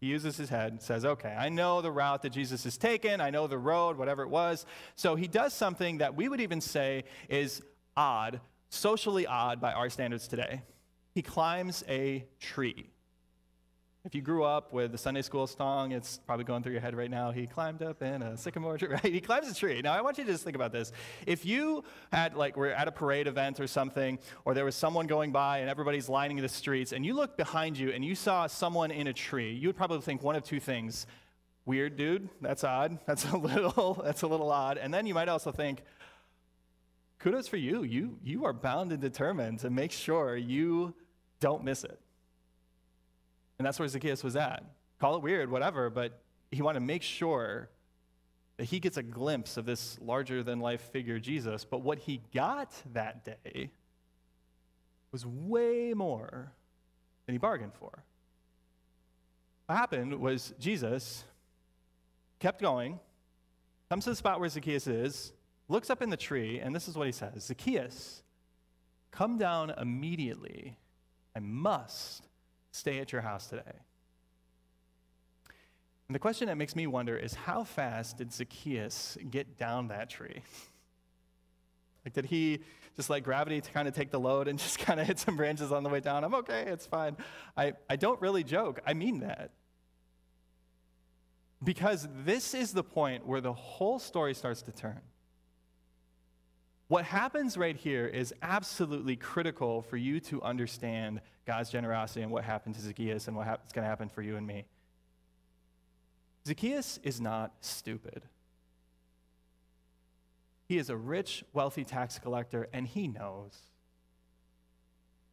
He 0.00 0.06
uses 0.06 0.36
his 0.36 0.48
head 0.48 0.70
and 0.70 0.80
says, 0.80 1.04
Okay, 1.04 1.34
I 1.36 1.48
know 1.48 1.80
the 1.80 1.90
route 1.90 2.22
that 2.22 2.30
Jesus 2.30 2.62
has 2.64 2.78
taken. 2.78 3.20
I 3.20 3.30
know 3.30 3.48
the 3.48 3.58
road, 3.58 3.96
whatever 3.96 4.22
it 4.22 4.28
was. 4.28 4.64
So 4.94 5.16
he 5.16 5.26
does 5.26 5.52
something 5.52 5.98
that 5.98 6.14
we 6.14 6.28
would 6.28 6.40
even 6.40 6.60
say 6.60 7.02
is 7.28 7.62
odd, 7.96 8.40
socially 8.68 9.26
odd 9.26 9.60
by 9.60 9.72
our 9.72 9.90
standards 9.90 10.28
today. 10.28 10.62
He 11.14 11.22
climbs 11.22 11.82
a 11.88 12.24
tree. 12.38 12.90
If 14.08 14.14
you 14.14 14.22
grew 14.22 14.42
up 14.42 14.72
with 14.72 14.92
the 14.92 14.96
Sunday 14.96 15.20
school 15.20 15.46
song, 15.46 15.92
it's 15.92 16.16
probably 16.26 16.46
going 16.46 16.62
through 16.62 16.72
your 16.72 16.80
head 16.80 16.96
right 16.96 17.10
now. 17.10 17.30
He 17.30 17.46
climbed 17.46 17.82
up 17.82 18.00
in 18.02 18.22
a 18.22 18.38
sycamore 18.38 18.78
tree, 18.78 18.88
right? 19.04 19.04
He 19.04 19.20
climbs 19.20 19.50
a 19.50 19.54
tree. 19.54 19.82
Now, 19.82 19.92
I 19.92 20.00
want 20.00 20.16
you 20.16 20.24
to 20.24 20.32
just 20.32 20.44
think 20.44 20.56
about 20.56 20.72
this. 20.72 20.92
If 21.26 21.44
you 21.44 21.84
had, 22.10 22.34
like, 22.34 22.56
were 22.56 22.70
at 22.70 22.88
a 22.88 22.90
parade 22.90 23.26
event 23.26 23.60
or 23.60 23.66
something, 23.66 24.18
or 24.46 24.54
there 24.54 24.64
was 24.64 24.74
someone 24.74 25.08
going 25.08 25.30
by 25.30 25.58
and 25.58 25.68
everybody's 25.68 26.08
lining 26.08 26.38
the 26.38 26.48
streets, 26.48 26.92
and 26.92 27.04
you 27.04 27.12
looked 27.12 27.36
behind 27.36 27.76
you 27.76 27.90
and 27.90 28.02
you 28.02 28.14
saw 28.14 28.46
someone 28.46 28.90
in 28.90 29.08
a 29.08 29.12
tree, 29.12 29.52
you 29.52 29.68
would 29.68 29.76
probably 29.76 30.00
think 30.00 30.22
one 30.22 30.36
of 30.36 30.42
two 30.42 30.58
things. 30.58 31.06
Weird 31.66 31.96
dude, 31.98 32.30
that's 32.40 32.64
odd. 32.64 32.98
That's 33.06 33.30
a 33.30 33.36
little, 33.36 34.00
that's 34.02 34.22
a 34.22 34.26
little 34.26 34.50
odd. 34.50 34.78
And 34.78 34.94
then 34.94 35.06
you 35.06 35.12
might 35.12 35.28
also 35.28 35.52
think, 35.52 35.82
kudos 37.18 37.46
for 37.46 37.58
you. 37.58 37.82
You, 37.82 38.16
you 38.24 38.46
are 38.46 38.54
bound 38.54 38.90
and 38.90 39.02
determined 39.02 39.58
to 39.58 39.68
make 39.68 39.92
sure 39.92 40.34
you 40.34 40.94
don't 41.40 41.62
miss 41.62 41.84
it. 41.84 42.00
And 43.58 43.66
that's 43.66 43.78
where 43.78 43.88
Zacchaeus 43.88 44.22
was 44.22 44.36
at. 44.36 44.62
Call 45.00 45.16
it 45.16 45.22
weird, 45.22 45.50
whatever, 45.50 45.90
but 45.90 46.20
he 46.50 46.62
wanted 46.62 46.80
to 46.80 46.84
make 46.84 47.02
sure 47.02 47.68
that 48.56 48.64
he 48.64 48.80
gets 48.80 48.96
a 48.96 49.02
glimpse 49.02 49.56
of 49.56 49.66
this 49.66 49.98
larger 50.00 50.42
than 50.42 50.60
life 50.60 50.80
figure, 50.90 51.18
Jesus. 51.18 51.64
But 51.64 51.82
what 51.82 51.98
he 51.98 52.20
got 52.34 52.72
that 52.92 53.24
day 53.24 53.70
was 55.12 55.24
way 55.24 55.94
more 55.94 56.52
than 57.26 57.34
he 57.34 57.38
bargained 57.38 57.74
for. 57.74 58.04
What 59.66 59.76
happened 59.76 60.18
was 60.18 60.54
Jesus 60.58 61.24
kept 62.38 62.60
going, 62.60 62.98
comes 63.88 64.04
to 64.04 64.10
the 64.10 64.16
spot 64.16 64.40
where 64.40 64.48
Zacchaeus 64.48 64.86
is, 64.86 65.32
looks 65.68 65.90
up 65.90 66.02
in 66.02 66.10
the 66.10 66.16
tree, 66.16 66.58
and 66.58 66.74
this 66.74 66.88
is 66.88 66.96
what 66.96 67.06
he 67.06 67.12
says 67.12 67.44
Zacchaeus, 67.44 68.22
come 69.10 69.38
down 69.38 69.70
immediately. 69.70 70.76
I 71.36 71.40
must 71.40 72.27
stay 72.70 72.98
at 72.98 73.12
your 73.12 73.22
house 73.22 73.46
today. 73.46 73.62
And 76.08 76.14
the 76.14 76.18
question 76.18 76.48
that 76.48 76.56
makes 76.56 76.74
me 76.74 76.86
wonder 76.86 77.16
is 77.16 77.34
how 77.34 77.64
fast 77.64 78.16
did 78.16 78.32
Zacchaeus 78.32 79.18
get 79.30 79.58
down 79.58 79.88
that 79.88 80.08
tree? 80.08 80.42
like, 82.04 82.14
did 82.14 82.24
he 82.26 82.60
just 82.96 83.10
let 83.10 83.22
gravity 83.22 83.60
kind 83.60 83.86
of 83.86 83.94
take 83.94 84.10
the 84.10 84.18
load 84.18 84.48
and 84.48 84.58
just 84.58 84.78
kind 84.78 85.00
of 85.00 85.06
hit 85.06 85.18
some 85.18 85.36
branches 85.36 85.70
on 85.70 85.82
the 85.82 85.90
way 85.90 86.00
down? 86.00 86.24
I'm 86.24 86.34
okay, 86.34 86.64
it's 86.66 86.86
fine. 86.86 87.16
I, 87.56 87.74
I 87.90 87.96
don't 87.96 88.20
really 88.22 88.42
joke. 88.42 88.80
I 88.86 88.94
mean 88.94 89.20
that. 89.20 89.50
Because 91.62 92.08
this 92.24 92.54
is 92.54 92.72
the 92.72 92.84
point 92.84 93.26
where 93.26 93.40
the 93.40 93.52
whole 93.52 93.98
story 93.98 94.32
starts 94.32 94.62
to 94.62 94.72
turn. 94.72 95.00
What 96.88 97.04
happens 97.04 97.58
right 97.58 97.76
here 97.76 98.06
is 98.06 98.34
absolutely 98.40 99.14
critical 99.14 99.82
for 99.82 99.98
you 99.98 100.20
to 100.20 100.42
understand 100.42 101.20
God's 101.46 101.68
generosity 101.70 102.22
and 102.22 102.32
what 102.32 102.44
happened 102.44 102.74
to 102.76 102.80
Zacchaeus 102.80 103.28
and 103.28 103.36
what's 103.36 103.72
going 103.72 103.84
to 103.84 103.88
happen 103.88 104.08
for 104.08 104.22
you 104.22 104.36
and 104.36 104.46
me. 104.46 104.64
Zacchaeus 106.46 106.98
is 107.02 107.20
not 107.20 107.52
stupid. 107.60 108.22
He 110.66 110.78
is 110.78 110.88
a 110.88 110.96
rich, 110.96 111.44
wealthy 111.52 111.84
tax 111.84 112.18
collector, 112.18 112.68
and 112.72 112.86
he 112.86 113.06
knows. 113.06 113.52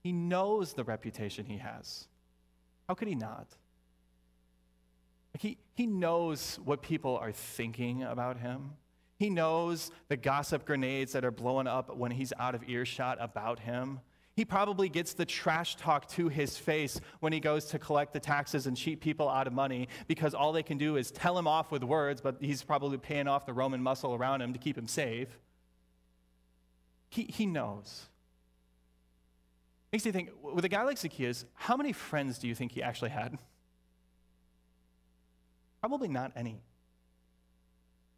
He 0.03 0.11
knows 0.11 0.73
the 0.73 0.83
reputation 0.83 1.45
he 1.45 1.57
has. 1.57 2.07
How 2.87 2.95
could 2.95 3.07
he 3.07 3.15
not? 3.15 3.47
He, 5.39 5.57
he 5.73 5.87
knows 5.87 6.59
what 6.63 6.81
people 6.81 7.17
are 7.17 7.31
thinking 7.31 8.03
about 8.03 8.37
him. 8.37 8.71
He 9.17 9.29
knows 9.29 9.91
the 10.09 10.17
gossip 10.17 10.65
grenades 10.65 11.13
that 11.13 11.23
are 11.23 11.31
blowing 11.31 11.67
up 11.67 11.95
when 11.95 12.11
he's 12.11 12.33
out 12.37 12.55
of 12.55 12.67
earshot 12.67 13.17
about 13.21 13.59
him. 13.59 14.01
He 14.35 14.43
probably 14.43 14.89
gets 14.89 15.13
the 15.13 15.25
trash 15.25 15.77
talk 15.77 16.09
to 16.09 16.27
his 16.27 16.57
face 16.57 16.99
when 17.21 17.31
he 17.31 17.39
goes 17.39 17.65
to 17.65 17.79
collect 17.79 18.11
the 18.11 18.19
taxes 18.19 18.67
and 18.67 18.75
cheat 18.75 18.99
people 18.99 19.29
out 19.29 19.47
of 19.47 19.53
money 19.53 19.87
because 20.07 20.33
all 20.33 20.51
they 20.51 20.63
can 20.63 20.77
do 20.77 20.97
is 20.97 21.09
tell 21.09 21.37
him 21.37 21.47
off 21.47 21.71
with 21.71 21.83
words, 21.83 22.19
but 22.19 22.35
he's 22.41 22.61
probably 22.61 22.97
paying 22.97 23.29
off 23.29 23.45
the 23.45 23.53
Roman 23.53 23.81
muscle 23.81 24.13
around 24.13 24.41
him 24.41 24.51
to 24.51 24.59
keep 24.59 24.77
him 24.77 24.87
safe. 24.87 25.39
He, 27.09 27.23
he 27.23 27.45
knows. 27.45 28.07
Makes 29.93 30.05
you 30.05 30.11
think 30.11 30.31
with 30.41 30.65
a 30.65 30.69
guy 30.69 30.83
like 30.83 30.97
Zacchaeus, 30.97 31.45
how 31.53 31.77
many 31.77 31.93
friends 31.93 32.37
do 32.37 32.49
you 32.49 32.55
think 32.55 32.73
he 32.73 32.83
actually 32.83 33.11
had? 33.11 33.37
Probably 35.79 36.09
not 36.09 36.33
any. 36.35 36.59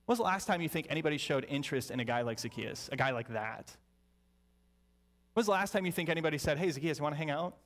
When 0.08 0.14
was 0.14 0.20
the 0.20 0.24
last 0.24 0.48
time 0.48 0.62
you 0.62 0.70
think 0.70 0.88
anybody 0.90 1.18
showed 1.18 1.46
interest 1.50 1.92
in 1.92 2.00
a 2.00 2.06
guy 2.06 2.22
like 2.22 2.40
Zacchaeus, 2.40 2.88
a 2.94 2.96
guy 2.96 3.12
like 3.12 3.28
that? 3.34 3.76
When 5.34 5.42
was 5.42 5.48
the 5.48 5.52
last 5.52 5.72
time 5.72 5.86
you 5.86 5.92
think 5.92 6.08
anybody 6.08 6.38
said, 6.38 6.58
Hey, 6.58 6.72
Zacchaeus, 6.72 6.98
you 7.00 7.04
want 7.04 7.16
to 7.16 7.18
hang 7.18 7.30
out? 7.30 7.58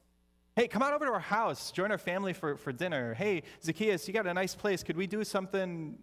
Hey, 0.56 0.68
come 0.68 0.82
on 0.82 0.92
over 0.92 1.06
to 1.06 1.12
our 1.12 1.20
house, 1.20 1.72
join 1.72 1.92
our 1.92 2.00
family 2.00 2.34
for, 2.34 2.58
for 2.58 2.72
dinner. 2.72 3.14
Hey, 3.14 3.44
Zacchaeus, 3.64 4.08
you 4.08 4.14
got 4.16 4.26
a 4.26 4.34
nice 4.34 4.56
place. 4.56 4.82
Could 4.82 4.98
we 4.98 5.06
do 5.06 5.24
something? 5.24 6.00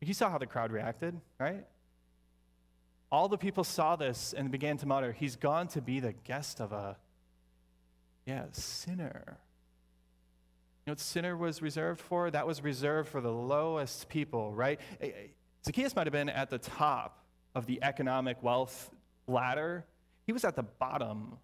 You 0.00 0.12
saw 0.12 0.28
how 0.28 0.38
the 0.38 0.46
crowd 0.46 0.72
reacted, 0.72 1.20
right? 1.38 1.64
All 3.12 3.28
the 3.28 3.38
people 3.38 3.62
saw 3.62 3.94
this 3.94 4.34
and 4.36 4.50
began 4.50 4.76
to 4.78 4.86
mutter, 4.86 5.12
He's 5.12 5.36
gone 5.36 5.68
to 5.68 5.80
be 5.80 6.00
the 6.00 6.14
guest 6.14 6.60
of 6.60 6.72
a, 6.72 6.96
yeah, 8.26 8.46
sinner 8.50 9.38
know 10.90 10.92
what 10.92 11.00
sinner 11.00 11.36
was 11.36 11.62
reserved 11.62 12.00
for? 12.00 12.30
That 12.30 12.46
was 12.46 12.62
reserved 12.62 13.08
for 13.08 13.20
the 13.20 13.32
lowest 13.32 14.08
people, 14.08 14.52
right? 14.52 14.80
Eh, 15.00 15.06
eh, 15.06 15.10
Zacchaeus 15.64 15.94
might 15.94 16.06
have 16.06 16.12
been 16.12 16.28
at 16.28 16.50
the 16.50 16.58
top 16.58 17.24
of 17.54 17.66
the 17.66 17.78
economic 17.82 18.42
wealth 18.42 18.90
ladder. 19.28 19.84
He 20.26 20.32
was 20.32 20.44
at 20.44 20.56
the 20.56 20.64
bottom 20.64 21.38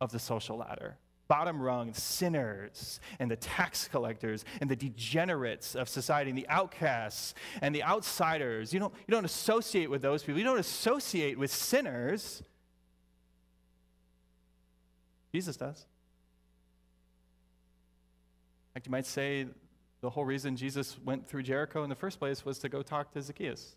of 0.00 0.12
the 0.12 0.18
social 0.18 0.58
ladder. 0.58 0.98
Bottom 1.28 1.62
rung, 1.62 1.94
sinners 1.94 3.00
and 3.18 3.30
the 3.30 3.36
tax 3.36 3.88
collectors 3.88 4.44
and 4.60 4.68
the 4.68 4.76
degenerates 4.76 5.74
of 5.74 5.88
society 5.88 6.28
and 6.28 6.38
the 6.38 6.48
outcasts 6.48 7.34
and 7.62 7.74
the 7.74 7.82
outsiders. 7.82 8.74
You 8.74 8.80
don't, 8.80 8.92
you 9.06 9.12
don't 9.12 9.24
associate 9.24 9.88
with 9.88 10.02
those 10.02 10.22
people. 10.22 10.38
You 10.38 10.44
don't 10.44 10.58
associate 10.58 11.38
with 11.38 11.50
sinners. 11.50 12.42
Jesus 15.32 15.56
does 15.56 15.86
fact, 18.74 18.86
you 18.86 18.92
might 18.92 19.06
say 19.06 19.46
the 20.00 20.10
whole 20.10 20.24
reason 20.24 20.56
Jesus 20.56 20.98
went 21.04 21.26
through 21.26 21.44
Jericho 21.44 21.82
in 21.84 21.88
the 21.88 21.94
first 21.94 22.18
place 22.18 22.44
was 22.44 22.58
to 22.58 22.68
go 22.68 22.82
talk 22.82 23.12
to 23.12 23.22
Zacchaeus. 23.22 23.76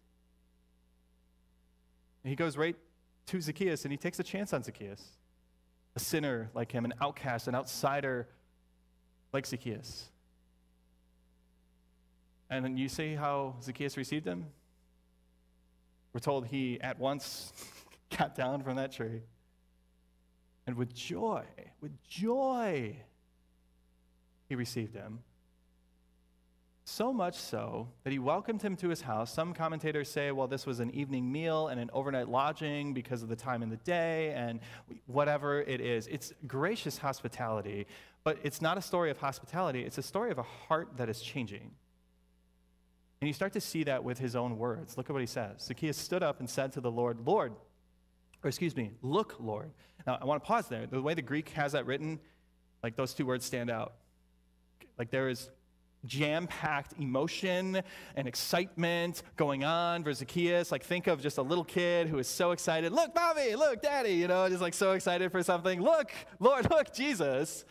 And 2.23 2.29
he 2.29 2.35
goes 2.35 2.57
right 2.57 2.75
to 3.27 3.39
Zacchaeus 3.39 3.85
and 3.85 3.91
he 3.91 3.97
takes 3.97 4.19
a 4.19 4.23
chance 4.23 4.53
on 4.53 4.63
Zacchaeus, 4.63 5.03
a 5.95 5.99
sinner 5.99 6.49
like 6.53 6.71
him, 6.71 6.83
an 6.83 6.93
outcast, 6.99 7.47
an 7.47 7.55
outsider 7.55 8.27
like 9.31 9.45
Zacchaeus. 9.45 10.09
And 12.49 12.65
then 12.65 12.75
you 12.75 12.89
see 12.89 13.13
how 13.13 13.55
Zacchaeus 13.61 13.97
received 13.97 14.25
him? 14.25 14.47
We're 16.11 16.21
told 16.21 16.47
he 16.47 16.81
at 16.81 16.97
once 16.97 17.53
got 18.17 18.35
down 18.35 18.63
from 18.63 18.77
that 18.77 18.91
tree 18.91 19.21
and 20.65 20.75
with 20.75 20.93
joy, 20.93 21.43
with 21.81 21.91
joy, 22.03 22.97
he 24.47 24.55
received 24.55 24.95
him. 24.95 25.19
So 26.89 27.11
much 27.11 27.37
so 27.37 27.89
that 28.05 28.13
he 28.13 28.19
welcomed 28.19 28.61
him 28.61 28.77
to 28.77 28.87
his 28.87 29.01
house. 29.01 29.33
Some 29.33 29.53
commentators 29.53 30.09
say, 30.09 30.31
well, 30.31 30.47
this 30.47 30.65
was 30.65 30.79
an 30.79 30.89
evening 30.91 31.29
meal 31.29 31.67
and 31.67 31.81
an 31.81 31.89
overnight 31.91 32.29
lodging 32.29 32.93
because 32.93 33.21
of 33.21 33.27
the 33.27 33.35
time 33.35 33.61
in 33.61 33.69
the 33.69 33.75
day 33.77 34.31
and 34.31 34.61
whatever 35.05 35.61
it 35.61 35.81
is. 35.81 36.07
It's 36.07 36.31
gracious 36.47 36.97
hospitality, 36.97 37.87
but 38.23 38.37
it's 38.41 38.61
not 38.61 38.77
a 38.77 38.81
story 38.81 39.11
of 39.11 39.17
hospitality, 39.17 39.83
it's 39.83 39.97
a 39.97 40.01
story 40.01 40.31
of 40.31 40.37
a 40.37 40.43
heart 40.43 40.95
that 40.95 41.09
is 41.09 41.21
changing. 41.21 41.71
And 43.19 43.27
you 43.27 43.33
start 43.33 43.51
to 43.53 43.61
see 43.61 43.83
that 43.83 44.03
with 44.03 44.19
his 44.19 44.35
own 44.35 44.57
words. 44.57 44.95
Look 44.95 45.09
at 45.09 45.13
what 45.13 45.21
he 45.21 45.27
says. 45.27 45.63
Zacchaeus 45.63 45.97
stood 45.97 46.23
up 46.23 46.39
and 46.39 46.49
said 46.49 46.71
to 46.73 46.81
the 46.81 46.91
Lord, 46.91 47.19
Lord, 47.25 47.51
or 48.43 48.47
excuse 48.47 48.77
me, 48.77 48.91
look, 49.01 49.35
Lord. 49.39 49.71
Now, 50.05 50.19
I 50.21 50.25
want 50.25 50.41
to 50.41 50.47
pause 50.47 50.69
there. 50.69 50.85
The 50.85 51.01
way 51.01 51.15
the 51.15 51.21
Greek 51.21 51.49
has 51.49 51.73
that 51.73 51.85
written, 51.85 52.19
like 52.81 52.95
those 52.95 53.13
two 53.13 53.25
words 53.25 53.43
stand 53.43 53.69
out. 53.69 53.95
Like 54.97 55.11
there 55.11 55.29
is 55.29 55.49
jam 56.05 56.47
packed 56.47 56.93
emotion 56.99 57.81
and 58.15 58.27
excitement 58.27 59.23
going 59.35 59.63
on 59.63 60.03
for 60.03 60.13
Zacchaeus. 60.13 60.71
Like, 60.71 60.83
think 60.83 61.07
of 61.07 61.21
just 61.21 61.37
a 61.37 61.41
little 61.41 61.63
kid 61.63 62.07
who 62.07 62.17
is 62.19 62.27
so 62.27 62.51
excited. 62.51 62.91
Look, 62.91 63.13
mommy, 63.15 63.55
look, 63.55 63.81
daddy, 63.81 64.11
you 64.11 64.27
know, 64.27 64.47
just 64.49 64.61
like 64.61 64.73
so 64.73 64.93
excited 64.93 65.31
for 65.31 65.43
something. 65.43 65.81
Look, 65.81 66.11
Lord, 66.39 66.69
look, 66.71 66.93
Jesus. 66.93 67.65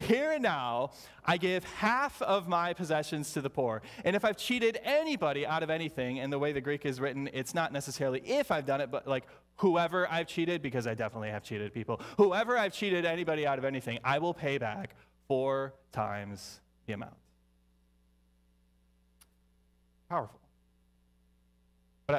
Here 0.00 0.32
and 0.32 0.42
now, 0.42 0.90
I 1.24 1.36
give 1.36 1.62
half 1.62 2.20
of 2.22 2.48
my 2.48 2.72
possessions 2.72 3.32
to 3.34 3.40
the 3.40 3.50
poor. 3.50 3.82
And 4.04 4.16
if 4.16 4.24
I've 4.24 4.36
cheated 4.36 4.80
anybody 4.82 5.46
out 5.46 5.62
of 5.62 5.70
anything, 5.70 6.18
and 6.18 6.32
the 6.32 6.40
way 6.40 6.52
the 6.52 6.60
Greek 6.60 6.84
is 6.84 7.00
written, 7.00 7.30
it's 7.32 7.54
not 7.54 7.72
necessarily 7.72 8.20
if 8.24 8.50
I've 8.50 8.66
done 8.66 8.80
it, 8.80 8.90
but 8.90 9.06
like 9.06 9.26
whoever 9.56 10.10
I've 10.10 10.26
cheated, 10.26 10.60
because 10.60 10.88
I 10.88 10.94
definitely 10.94 11.30
have 11.30 11.44
cheated 11.44 11.72
people, 11.72 12.00
whoever 12.16 12.58
I've 12.58 12.72
cheated 12.72 13.04
anybody 13.04 13.46
out 13.46 13.58
of 13.58 13.64
anything, 13.64 14.00
I 14.02 14.18
will 14.18 14.34
pay 14.34 14.58
back 14.58 14.96
four 15.32 15.72
times 15.92 16.60
the 16.84 16.92
amount. 16.92 17.16
Powerful. 20.10 20.38
But 22.06 22.16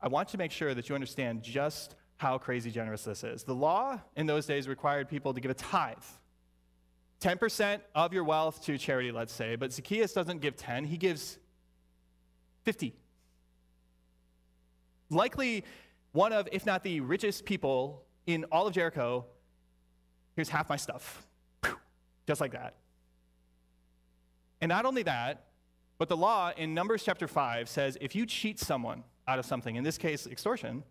I, 0.00 0.06
I 0.06 0.08
want 0.08 0.30
to 0.30 0.38
make 0.38 0.50
sure 0.52 0.72
that 0.72 0.88
you 0.88 0.94
understand 0.94 1.42
just 1.42 1.96
how 2.16 2.38
crazy 2.38 2.70
generous 2.70 3.04
this 3.04 3.24
is. 3.24 3.42
The 3.42 3.54
law 3.54 4.00
in 4.16 4.24
those 4.24 4.46
days 4.46 4.68
required 4.68 5.06
people 5.06 5.34
to 5.34 5.40
give 5.42 5.50
a 5.50 5.54
tithe. 5.54 5.98
10% 7.20 7.80
of 7.94 8.14
your 8.14 8.24
wealth 8.24 8.64
to 8.64 8.78
charity, 8.78 9.12
let's 9.12 9.34
say, 9.34 9.56
but 9.56 9.70
Zacchaeus 9.70 10.14
doesn't 10.14 10.40
give 10.40 10.56
10, 10.56 10.86
he 10.86 10.96
gives 10.96 11.38
50. 12.64 12.94
Likely 15.10 15.62
one 16.12 16.32
of, 16.32 16.48
if 16.52 16.64
not 16.64 16.82
the 16.82 17.00
richest 17.00 17.44
people 17.44 18.06
in 18.26 18.44
all 18.44 18.66
of 18.66 18.72
Jericho, 18.72 19.26
here's 20.36 20.48
half 20.48 20.70
my 20.70 20.76
stuff. 20.76 21.26
Just 22.26 22.40
like 22.40 22.52
that. 22.52 22.74
And 24.60 24.68
not 24.68 24.84
only 24.84 25.02
that, 25.04 25.44
but 25.98 26.08
the 26.08 26.16
law 26.16 26.52
in 26.56 26.74
Numbers 26.74 27.04
chapter 27.04 27.28
5 27.28 27.68
says 27.68 27.96
if 28.00 28.14
you 28.14 28.26
cheat 28.26 28.58
someone 28.58 29.04
out 29.28 29.38
of 29.38 29.46
something, 29.46 29.76
in 29.76 29.84
this 29.84 29.98
case, 29.98 30.26
extortion, 30.26 30.82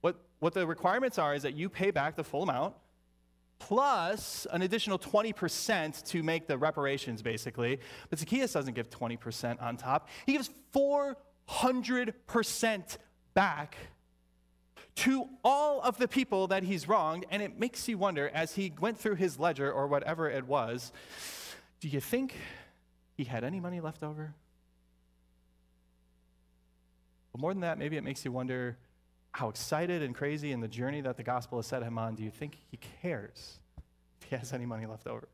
what, 0.00 0.16
what 0.38 0.54
the 0.54 0.66
requirements 0.66 1.18
are 1.18 1.34
is 1.34 1.42
that 1.42 1.54
you 1.54 1.68
pay 1.68 1.90
back 1.90 2.16
the 2.16 2.24
full 2.24 2.42
amount 2.42 2.74
plus 3.58 4.46
an 4.52 4.62
additional 4.62 4.98
20% 4.98 6.04
to 6.04 6.22
make 6.22 6.46
the 6.46 6.58
reparations, 6.58 7.22
basically. 7.22 7.80
But 8.10 8.18
Zacchaeus 8.18 8.52
doesn't 8.52 8.74
give 8.74 8.90
20% 8.90 9.62
on 9.62 9.78
top, 9.78 10.10
he 10.26 10.32
gives 10.32 10.50
400% 10.74 12.98
back 13.34 13.76
to 14.96 15.28
all 15.44 15.80
of 15.82 15.98
the 15.98 16.08
people 16.08 16.46
that 16.48 16.62
he's 16.62 16.88
wronged. 16.88 17.26
And 17.30 17.42
it 17.42 17.58
makes 17.58 17.86
you 17.88 17.98
wonder, 17.98 18.30
as 18.32 18.54
he 18.54 18.72
went 18.80 18.98
through 18.98 19.16
his 19.16 19.38
ledger 19.38 19.70
or 19.70 19.86
whatever 19.86 20.28
it 20.28 20.46
was, 20.46 20.92
do 21.80 21.88
you 21.88 22.00
think 22.00 22.34
he 23.16 23.24
had 23.24 23.44
any 23.44 23.60
money 23.60 23.80
left 23.80 24.02
over? 24.02 24.34
But 27.32 27.40
more 27.40 27.52
than 27.52 27.60
that, 27.60 27.78
maybe 27.78 27.96
it 27.96 28.04
makes 28.04 28.24
you 28.24 28.32
wonder 28.32 28.78
how 29.32 29.50
excited 29.50 30.02
and 30.02 30.14
crazy 30.14 30.52
in 30.52 30.60
the 30.60 30.68
journey 30.68 31.02
that 31.02 31.18
the 31.18 31.22
gospel 31.22 31.58
has 31.58 31.66
set 31.66 31.82
him 31.82 31.98
on, 31.98 32.14
do 32.14 32.22
you 32.22 32.30
think 32.30 32.56
he 32.70 32.78
cares 33.02 33.58
if 34.18 34.30
he 34.30 34.36
has 34.36 34.54
any 34.54 34.64
money 34.64 34.86
left 34.86 35.06
over? 35.06 35.28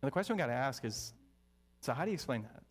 And 0.00 0.06
the 0.06 0.12
question 0.12 0.36
we 0.36 0.38
got 0.38 0.46
to 0.46 0.52
ask 0.52 0.84
is 0.84 1.12
so, 1.80 1.92
how 1.92 2.04
do 2.04 2.12
you 2.12 2.14
explain 2.14 2.42
that? 2.42 2.62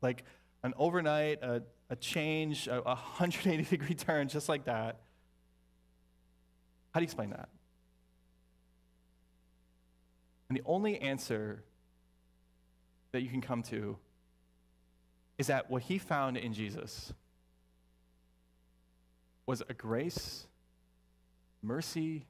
Like 0.00 0.24
an 0.66 0.74
overnight, 0.76 1.42
a, 1.42 1.62
a 1.88 1.96
change, 1.96 2.66
a, 2.66 2.80
a 2.80 2.94
180 2.94 3.62
degree 3.70 3.94
turn, 3.94 4.28
just 4.28 4.48
like 4.48 4.64
that. 4.64 5.00
How 6.92 7.00
do 7.00 7.02
you 7.02 7.06
explain 7.06 7.30
that? 7.30 7.48
And 10.48 10.58
the 10.58 10.62
only 10.66 10.98
answer 10.98 11.62
that 13.12 13.22
you 13.22 13.28
can 13.28 13.40
come 13.40 13.62
to 13.64 13.96
is 15.38 15.46
that 15.48 15.70
what 15.70 15.82
he 15.82 15.98
found 15.98 16.36
in 16.36 16.52
Jesus 16.52 17.12
was 19.44 19.62
a 19.68 19.74
grace, 19.74 20.46
mercy, 21.62 22.26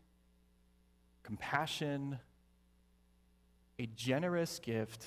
compassion, 1.23 2.19
a 3.79 3.87
generous 3.95 4.59
gift 4.59 5.07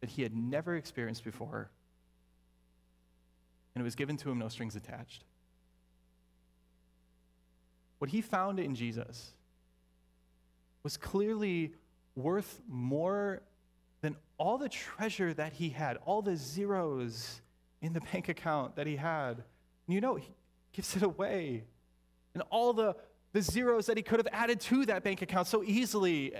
that 0.00 0.10
he 0.10 0.22
had 0.22 0.36
never 0.36 0.76
experienced 0.76 1.24
before. 1.24 1.70
And 3.76 3.82
it 3.82 3.84
was 3.84 3.94
given 3.94 4.16
to 4.16 4.30
him, 4.30 4.38
no 4.38 4.48
strings 4.48 4.74
attached. 4.74 5.22
What 7.98 8.10
he 8.10 8.22
found 8.22 8.58
in 8.58 8.74
Jesus 8.74 9.34
was 10.82 10.96
clearly 10.96 11.74
worth 12.14 12.62
more 12.66 13.42
than 14.00 14.16
all 14.38 14.56
the 14.56 14.70
treasure 14.70 15.34
that 15.34 15.52
he 15.52 15.68
had, 15.68 15.98
all 16.06 16.22
the 16.22 16.36
zeros 16.36 17.42
in 17.82 17.92
the 17.92 18.00
bank 18.12 18.30
account 18.30 18.76
that 18.76 18.86
he 18.86 18.96
had. 18.96 19.32
And 19.86 19.94
you 19.94 20.00
know, 20.00 20.14
he 20.14 20.32
gives 20.72 20.96
it 20.96 21.02
away. 21.02 21.64
And 22.32 22.42
all 22.48 22.72
the, 22.72 22.96
the 23.34 23.42
zeros 23.42 23.84
that 23.86 23.98
he 23.98 24.02
could 24.02 24.20
have 24.20 24.28
added 24.32 24.58
to 24.62 24.86
that 24.86 25.04
bank 25.04 25.20
account 25.20 25.48
so 25.48 25.62
easily. 25.62 26.32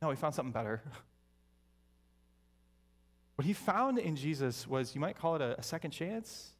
No, 0.00 0.08
he 0.08 0.16
found 0.16 0.34
something 0.34 0.52
better. 0.52 0.82
What 3.38 3.46
he 3.46 3.52
found 3.52 4.00
in 4.00 4.16
Jesus 4.16 4.66
was, 4.66 4.96
you 4.96 5.00
might 5.00 5.16
call 5.16 5.36
it 5.36 5.40
a, 5.40 5.56
a 5.60 5.62
second 5.62 5.92
chance. 5.92 6.50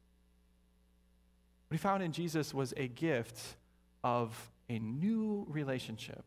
What 1.67 1.75
he 1.75 1.77
found 1.77 2.01
in 2.01 2.13
Jesus 2.13 2.53
was 2.53 2.73
a 2.77 2.87
gift 2.87 3.37
of 4.01 4.49
a 4.69 4.79
new 4.79 5.45
relationship, 5.49 6.23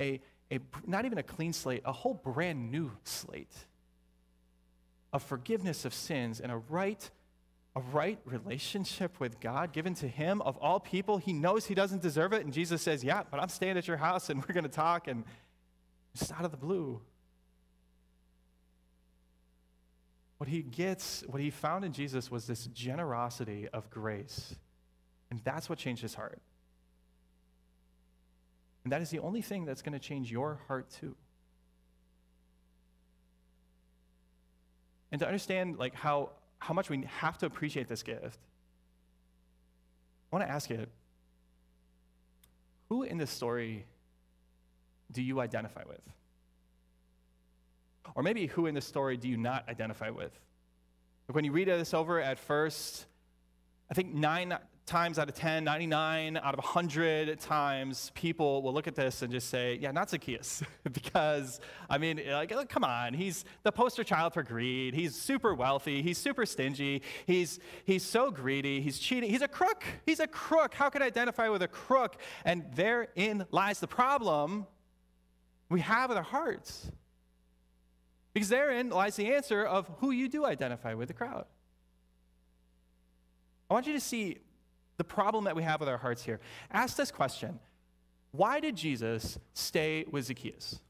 a, 0.00 0.22
a, 0.50 0.60
not 0.86 1.04
even 1.04 1.18
a 1.18 1.22
clean 1.22 1.52
slate, 1.52 1.82
a 1.84 1.92
whole 1.92 2.14
brand 2.14 2.70
new 2.72 2.92
slate 3.04 3.52
of 5.12 5.22
forgiveness 5.22 5.84
of 5.84 5.92
sins 5.92 6.40
and 6.40 6.50
a 6.50 6.56
right, 6.56 7.10
a 7.76 7.80
right 7.92 8.18
relationship 8.24 9.20
with 9.20 9.38
God 9.38 9.74
given 9.74 9.92
to 9.96 10.08
him 10.08 10.40
of 10.40 10.56
all 10.56 10.80
people. 10.80 11.18
He 11.18 11.34
knows 11.34 11.66
he 11.66 11.74
doesn't 11.74 12.00
deserve 12.00 12.32
it, 12.32 12.42
and 12.42 12.54
Jesus 12.54 12.80
says, 12.80 13.04
Yeah, 13.04 13.24
but 13.30 13.38
I'm 13.38 13.50
staying 13.50 13.76
at 13.76 13.86
your 13.86 13.98
house 13.98 14.30
and 14.30 14.42
we're 14.42 14.54
going 14.54 14.64
to 14.64 14.70
talk, 14.70 15.08
and 15.08 15.24
just 16.16 16.32
out 16.32 16.46
of 16.46 16.52
the 16.52 16.56
blue. 16.56 17.02
What 20.40 20.48
he 20.48 20.62
gets, 20.62 21.22
what 21.26 21.42
he 21.42 21.50
found 21.50 21.84
in 21.84 21.92
Jesus 21.92 22.30
was 22.30 22.46
this 22.46 22.64
generosity 22.68 23.68
of 23.74 23.90
grace. 23.90 24.54
And 25.30 25.38
that's 25.44 25.68
what 25.68 25.78
changed 25.78 26.00
his 26.00 26.14
heart. 26.14 26.40
And 28.82 28.90
that 28.90 29.02
is 29.02 29.10
the 29.10 29.18
only 29.18 29.42
thing 29.42 29.66
that's 29.66 29.82
going 29.82 29.92
to 29.92 29.98
change 29.98 30.32
your 30.32 30.58
heart 30.66 30.88
too. 30.98 31.14
And 35.12 35.18
to 35.18 35.26
understand 35.26 35.76
like 35.76 35.94
how, 35.94 36.30
how 36.58 36.72
much 36.72 36.88
we 36.88 37.04
have 37.18 37.36
to 37.36 37.44
appreciate 37.44 37.86
this 37.86 38.02
gift, 38.02 38.38
I 40.32 40.36
want 40.36 40.48
to 40.48 40.50
ask 40.50 40.70
you, 40.70 40.86
who 42.88 43.02
in 43.02 43.18
this 43.18 43.30
story 43.30 43.84
do 45.12 45.20
you 45.20 45.38
identify 45.38 45.82
with? 45.86 46.00
Or 48.14 48.22
maybe 48.22 48.46
who 48.46 48.66
in 48.66 48.74
this 48.74 48.86
story 48.86 49.16
do 49.16 49.28
you 49.28 49.36
not 49.36 49.68
identify 49.68 50.10
with? 50.10 50.38
When 51.26 51.44
you 51.44 51.52
read 51.52 51.68
this 51.68 51.94
over 51.94 52.20
at 52.20 52.38
first, 52.38 53.06
I 53.90 53.94
think 53.94 54.14
nine 54.14 54.56
times 54.90 55.20
out 55.20 55.28
of 55.28 55.36
10, 55.36 55.62
99 55.62 56.36
out 56.36 56.52
of 56.52 56.58
100 56.58 57.38
times, 57.38 58.10
people 58.14 58.60
will 58.60 58.74
look 58.74 58.88
at 58.88 58.96
this 58.96 59.22
and 59.22 59.30
just 59.30 59.48
say, 59.48 59.78
yeah, 59.80 59.92
not 59.92 60.10
Zacchaeus. 60.10 60.64
because, 60.92 61.60
I 61.88 61.98
mean, 61.98 62.20
like, 62.28 62.68
come 62.68 62.82
on, 62.82 63.14
he's 63.14 63.44
the 63.62 63.70
poster 63.70 64.02
child 64.02 64.34
for 64.34 64.42
greed. 64.42 64.94
He's 64.94 65.14
super 65.14 65.54
wealthy. 65.54 66.02
He's 66.02 66.18
super 66.18 66.44
stingy. 66.44 67.02
He's, 67.24 67.60
he's 67.84 68.02
so 68.02 68.32
greedy. 68.32 68.80
He's 68.80 68.98
cheating. 68.98 69.30
He's 69.30 69.42
a 69.42 69.48
crook. 69.48 69.84
He's 70.04 70.18
a 70.18 70.26
crook. 70.26 70.74
How 70.74 70.90
can 70.90 71.02
I 71.02 71.06
identify 71.06 71.48
with 71.48 71.62
a 71.62 71.68
crook? 71.68 72.16
And 72.44 72.64
therein 72.74 73.46
lies 73.52 73.78
the 73.78 73.86
problem 73.88 74.66
we 75.68 75.80
have 75.82 76.08
with 76.10 76.18
our 76.18 76.24
hearts. 76.24 76.90
Because 78.32 78.48
therein 78.48 78.90
lies 78.90 79.16
the 79.16 79.32
answer 79.34 79.64
of 79.64 79.90
who 79.98 80.10
you 80.10 80.28
do 80.28 80.44
identify 80.44 80.94
with 80.94 81.08
the 81.08 81.14
crowd. 81.14 81.46
I 83.68 83.74
want 83.74 83.86
you 83.86 83.92
to 83.92 84.00
see 84.00 84.38
the 84.96 85.04
problem 85.04 85.44
that 85.44 85.56
we 85.56 85.62
have 85.62 85.80
with 85.80 85.88
our 85.88 85.98
hearts 85.98 86.22
here. 86.22 86.40
Ask 86.70 86.96
this 86.96 87.10
question 87.10 87.58
Why 88.32 88.60
did 88.60 88.76
Jesus 88.76 89.38
stay 89.54 90.04
with 90.10 90.26
Zacchaeus? 90.26 90.80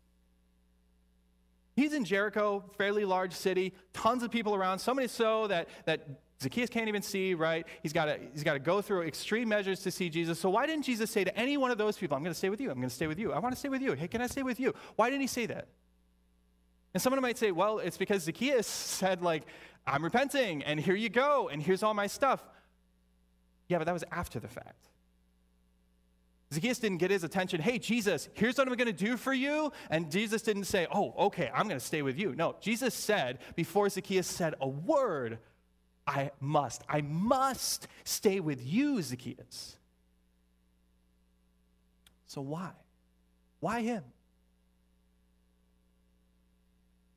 He's 1.77 1.93
in 1.95 2.05
Jericho, 2.05 2.65
fairly 2.77 3.05
large 3.05 3.33
city, 3.33 3.73
tons 3.93 4.23
of 4.23 4.31
people 4.31 4.55
around, 4.55 4.81
so 4.81 4.93
many 4.93 5.09
so 5.09 5.47
that, 5.47 5.69
that 5.87 6.07
Zacchaeus 6.43 6.69
can't 6.69 6.89
even 6.89 7.01
see, 7.01 7.35
right? 7.35 7.67
He's 7.83 7.93
got 7.93 8.19
he's 8.33 8.43
to 8.43 8.59
go 8.59 8.83
through 8.83 9.03
extreme 9.03 9.49
measures 9.49 9.81
to 9.85 9.91
see 9.91 10.11
Jesus. 10.11 10.39
So 10.39 10.51
why 10.51 10.67
didn't 10.67 10.85
Jesus 10.85 11.11
say 11.11 11.25
to 11.25 11.35
any 11.39 11.57
one 11.57 11.71
of 11.71 11.79
those 11.79 11.97
people, 11.97 12.17
I'm 12.17 12.23
going 12.23 12.35
to 12.35 12.39
stay 12.39 12.51
with 12.51 12.61
you, 12.61 12.71
I'm 12.71 12.77
going 12.77 12.89
to 12.89 12.95
stay 12.95 13.07
with 13.07 13.19
you, 13.19 13.33
I 13.33 13.39
want 13.39 13.55
to 13.55 13.59
stay 13.59 13.69
with 13.69 13.83
you, 13.83 13.93
hey, 13.93 14.09
can 14.09 14.21
I 14.21 14.27
stay 14.27 14.43
with 14.43 14.59
you? 14.59 14.75
Why 14.97 15.09
didn't 15.09 15.23
he 15.23 15.27
say 15.27 15.47
that? 15.47 15.69
And 16.93 17.03
someone 17.03 17.21
might 17.23 17.39
say, 17.39 17.53
well, 17.53 17.79
it's 17.79 17.97
because 17.97 18.25
Zacchaeus 18.25 18.67
said, 18.67 19.23
like, 19.23 19.45
I'm 19.87 20.03
repenting, 20.03 20.63
and 20.63 20.79
here 20.79 20.95
you 20.95 21.09
go, 21.09 21.49
and 21.49 21.63
here's 21.63 21.83
all 21.83 21.95
my 21.95 22.07
stuff. 22.07 22.43
Yeah, 23.69 23.79
but 23.79 23.85
that 23.85 23.93
was 23.93 24.05
after 24.11 24.41
the 24.41 24.49
fact. 24.49 24.89
Zacchaeus 26.53 26.81
didn't 26.81 26.99
get 26.99 27.13
his 27.13 27.23
attention. 27.23 27.61
Hey, 27.61 27.79
Jesus, 27.79 28.29
here's 28.35 28.59
what 28.59 28.67
I'm 28.67 28.75
going 28.75 28.87
to 28.87 28.93
do 28.93 29.17
for 29.17 29.33
you. 29.33 29.73
And 29.89 30.11
Jesus 30.11 30.43
didn't 30.43 30.65
say, 30.65 30.89
oh, 30.93 31.15
okay, 31.27 31.49
I'm 31.55 31.69
going 31.69 31.79
to 31.79 31.87
stay 31.87 32.03
with 32.03 32.19
you. 32.19 32.35
No, 32.35 32.57
Jesus 32.61 32.93
said, 32.93 33.39
before 33.55 33.89
Zacchaeus 33.89 34.27
said 34.27 34.55
a 34.61 34.67
word, 34.67 35.39
I 36.09 36.33
must, 36.41 36.83
I 36.89 37.03
must 37.03 37.87
stay 38.03 38.41
with 38.41 38.67
you, 38.67 39.01
Zacchaeus. 39.01 39.77
So 42.27 42.41
why? 42.41 42.71
Why 43.61 43.83
him? 43.83 44.03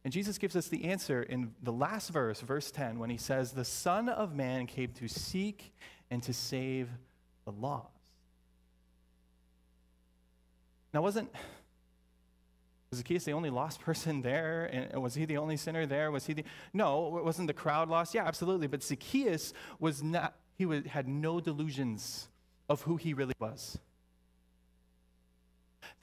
And 0.03 0.11
Jesus 0.11 0.37
gives 0.37 0.55
us 0.55 0.67
the 0.67 0.85
answer 0.85 1.23
in 1.23 1.53
the 1.61 1.71
last 1.71 2.09
verse, 2.09 2.41
verse 2.41 2.71
10, 2.71 2.99
when 2.99 3.09
he 3.09 3.17
says, 3.17 3.51
The 3.51 3.63
Son 3.63 4.09
of 4.09 4.35
Man 4.35 4.67
came 4.67 4.91
to 4.93 5.07
seek 5.07 5.73
and 6.11 6.21
to 6.23 6.33
save 6.33 6.89
the 7.45 7.51
lost. 7.51 7.87
Now, 10.93 11.01
wasn't 11.01 11.29
Zacchaeus 12.93 13.23
the 13.23 13.31
only 13.31 13.49
lost 13.49 13.79
person 13.79 14.21
there? 14.21 14.65
And 14.65 15.01
was 15.01 15.15
he 15.15 15.25
the 15.25 15.37
only 15.37 15.57
sinner 15.57 15.85
there? 15.85 16.11
Was 16.11 16.25
he 16.25 16.33
the. 16.33 16.43
No, 16.73 17.21
wasn't 17.23 17.47
the 17.47 17.53
crowd 17.53 17.89
lost? 17.89 18.13
Yeah, 18.13 18.25
absolutely. 18.25 18.67
But 18.67 18.83
Zacchaeus 18.83 19.53
was 19.79 20.03
not, 20.03 20.35
he 20.55 20.65
was, 20.65 20.85
had 20.85 21.07
no 21.07 21.39
delusions 21.39 22.27
of 22.69 22.81
who 22.83 22.97
he 22.97 23.13
really 23.13 23.33
was. 23.39 23.79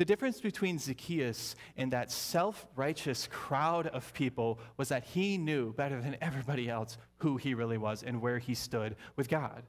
The 0.01 0.07
difference 0.07 0.41
between 0.41 0.79
Zacchaeus 0.79 1.57
and 1.77 1.93
that 1.93 2.11
self 2.11 2.67
righteous 2.75 3.29
crowd 3.31 3.87
of 3.89 4.15
people 4.15 4.59
was 4.79 4.89
that 4.89 5.05
he 5.05 5.37
knew 5.37 5.75
better 5.75 6.01
than 6.01 6.17
everybody 6.23 6.71
else 6.71 6.97
who 7.19 7.37
he 7.37 7.53
really 7.53 7.77
was 7.77 8.03
and 8.03 8.23
where 8.23 8.39
he 8.39 8.55
stood 8.55 8.97
with 9.17 9.29
God. 9.29 9.63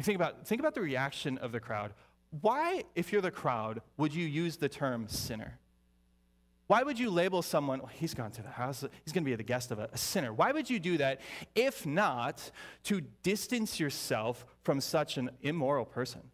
Think 0.00 0.16
about, 0.16 0.46
think 0.46 0.60
about 0.60 0.74
the 0.74 0.80
reaction 0.80 1.36
of 1.36 1.52
the 1.52 1.60
crowd. 1.60 1.92
Why, 2.40 2.84
if 2.94 3.12
you're 3.12 3.20
the 3.20 3.30
crowd, 3.30 3.82
would 3.98 4.14
you 4.14 4.26
use 4.26 4.56
the 4.56 4.70
term 4.70 5.06
sinner? 5.06 5.58
Why 6.68 6.82
would 6.82 6.98
you 6.98 7.10
label 7.10 7.42
someone, 7.42 7.80
well, 7.80 7.90
he's 7.92 8.14
gone 8.14 8.30
to 8.30 8.40
the 8.42 8.48
house, 8.48 8.80
he's 9.04 9.12
going 9.12 9.24
to 9.24 9.30
be 9.30 9.36
the 9.36 9.42
guest 9.42 9.72
of 9.72 9.78
a, 9.78 9.90
a, 9.92 9.98
sinner? 9.98 10.32
Why 10.32 10.52
would 10.52 10.70
you 10.70 10.80
do 10.80 10.96
that 10.96 11.20
if 11.54 11.84
not 11.84 12.50
to 12.84 13.02
distance 13.22 13.78
yourself 13.78 14.46
from 14.62 14.80
such 14.80 15.18
an 15.18 15.28
immoral 15.42 15.84
person? 15.84 16.29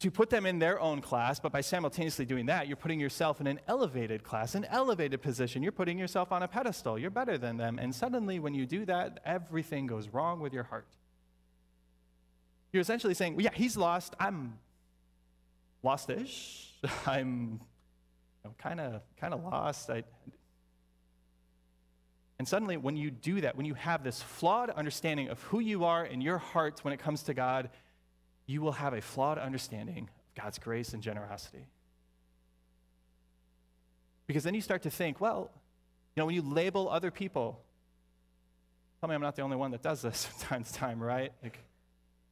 To 0.00 0.10
put 0.10 0.30
them 0.30 0.46
in 0.46 0.58
their 0.58 0.80
own 0.80 1.02
class, 1.02 1.38
but 1.38 1.52
by 1.52 1.60
simultaneously 1.60 2.24
doing 2.24 2.46
that, 2.46 2.66
you're 2.66 2.76
putting 2.76 2.98
yourself 2.98 3.38
in 3.40 3.46
an 3.46 3.60
elevated 3.68 4.22
class, 4.22 4.54
an 4.54 4.64
elevated 4.64 5.20
position. 5.20 5.62
You're 5.62 5.72
putting 5.72 5.98
yourself 5.98 6.32
on 6.32 6.42
a 6.42 6.48
pedestal. 6.48 6.98
You're 6.98 7.10
better 7.10 7.36
than 7.36 7.58
them. 7.58 7.78
And 7.78 7.94
suddenly, 7.94 8.38
when 8.38 8.54
you 8.54 8.64
do 8.64 8.86
that, 8.86 9.20
everything 9.26 9.86
goes 9.86 10.08
wrong 10.08 10.40
with 10.40 10.54
your 10.54 10.64
heart. 10.64 10.88
You're 12.72 12.80
essentially 12.80 13.14
saying, 13.14 13.36
well, 13.36 13.44
yeah, 13.44 13.50
he's 13.52 13.76
lost. 13.76 14.14
I'm 14.18 14.58
lost-ish. 15.82 16.72
I'm 17.06 17.60
kind 18.58 18.80
of 18.80 19.02
kind 19.20 19.34
of 19.34 19.44
lost. 19.44 19.90
I, 19.90 20.04
and 22.38 22.48
suddenly, 22.48 22.78
when 22.78 22.96
you 22.96 23.10
do 23.10 23.42
that, 23.42 23.54
when 23.54 23.66
you 23.66 23.74
have 23.74 24.02
this 24.02 24.22
flawed 24.22 24.70
understanding 24.70 25.28
of 25.28 25.42
who 25.42 25.60
you 25.60 25.84
are 25.84 26.06
in 26.06 26.22
your 26.22 26.38
heart 26.38 26.80
when 26.82 26.94
it 26.94 26.98
comes 26.98 27.22
to 27.24 27.34
God, 27.34 27.68
you 28.50 28.60
will 28.60 28.72
have 28.72 28.94
a 28.94 29.00
flawed 29.00 29.38
understanding 29.38 30.08
of 30.08 30.42
God's 30.42 30.58
grace 30.58 30.92
and 30.92 31.00
generosity. 31.00 31.66
Because 34.26 34.42
then 34.42 34.54
you 34.54 34.60
start 34.60 34.82
to 34.82 34.90
think, 34.90 35.20
well, 35.20 35.50
you 36.16 36.20
know, 36.20 36.26
when 36.26 36.34
you 36.34 36.42
label 36.42 36.88
other 36.90 37.12
people, 37.12 37.60
tell 39.00 39.08
me 39.08 39.14
I'm 39.14 39.20
not 39.20 39.36
the 39.36 39.42
only 39.42 39.56
one 39.56 39.70
that 39.70 39.82
does 39.82 40.02
this 40.02 40.24
from 40.26 40.48
time 40.48 40.64
to 40.64 40.72
time, 40.72 41.00
right? 41.00 41.32
Like, 41.44 41.58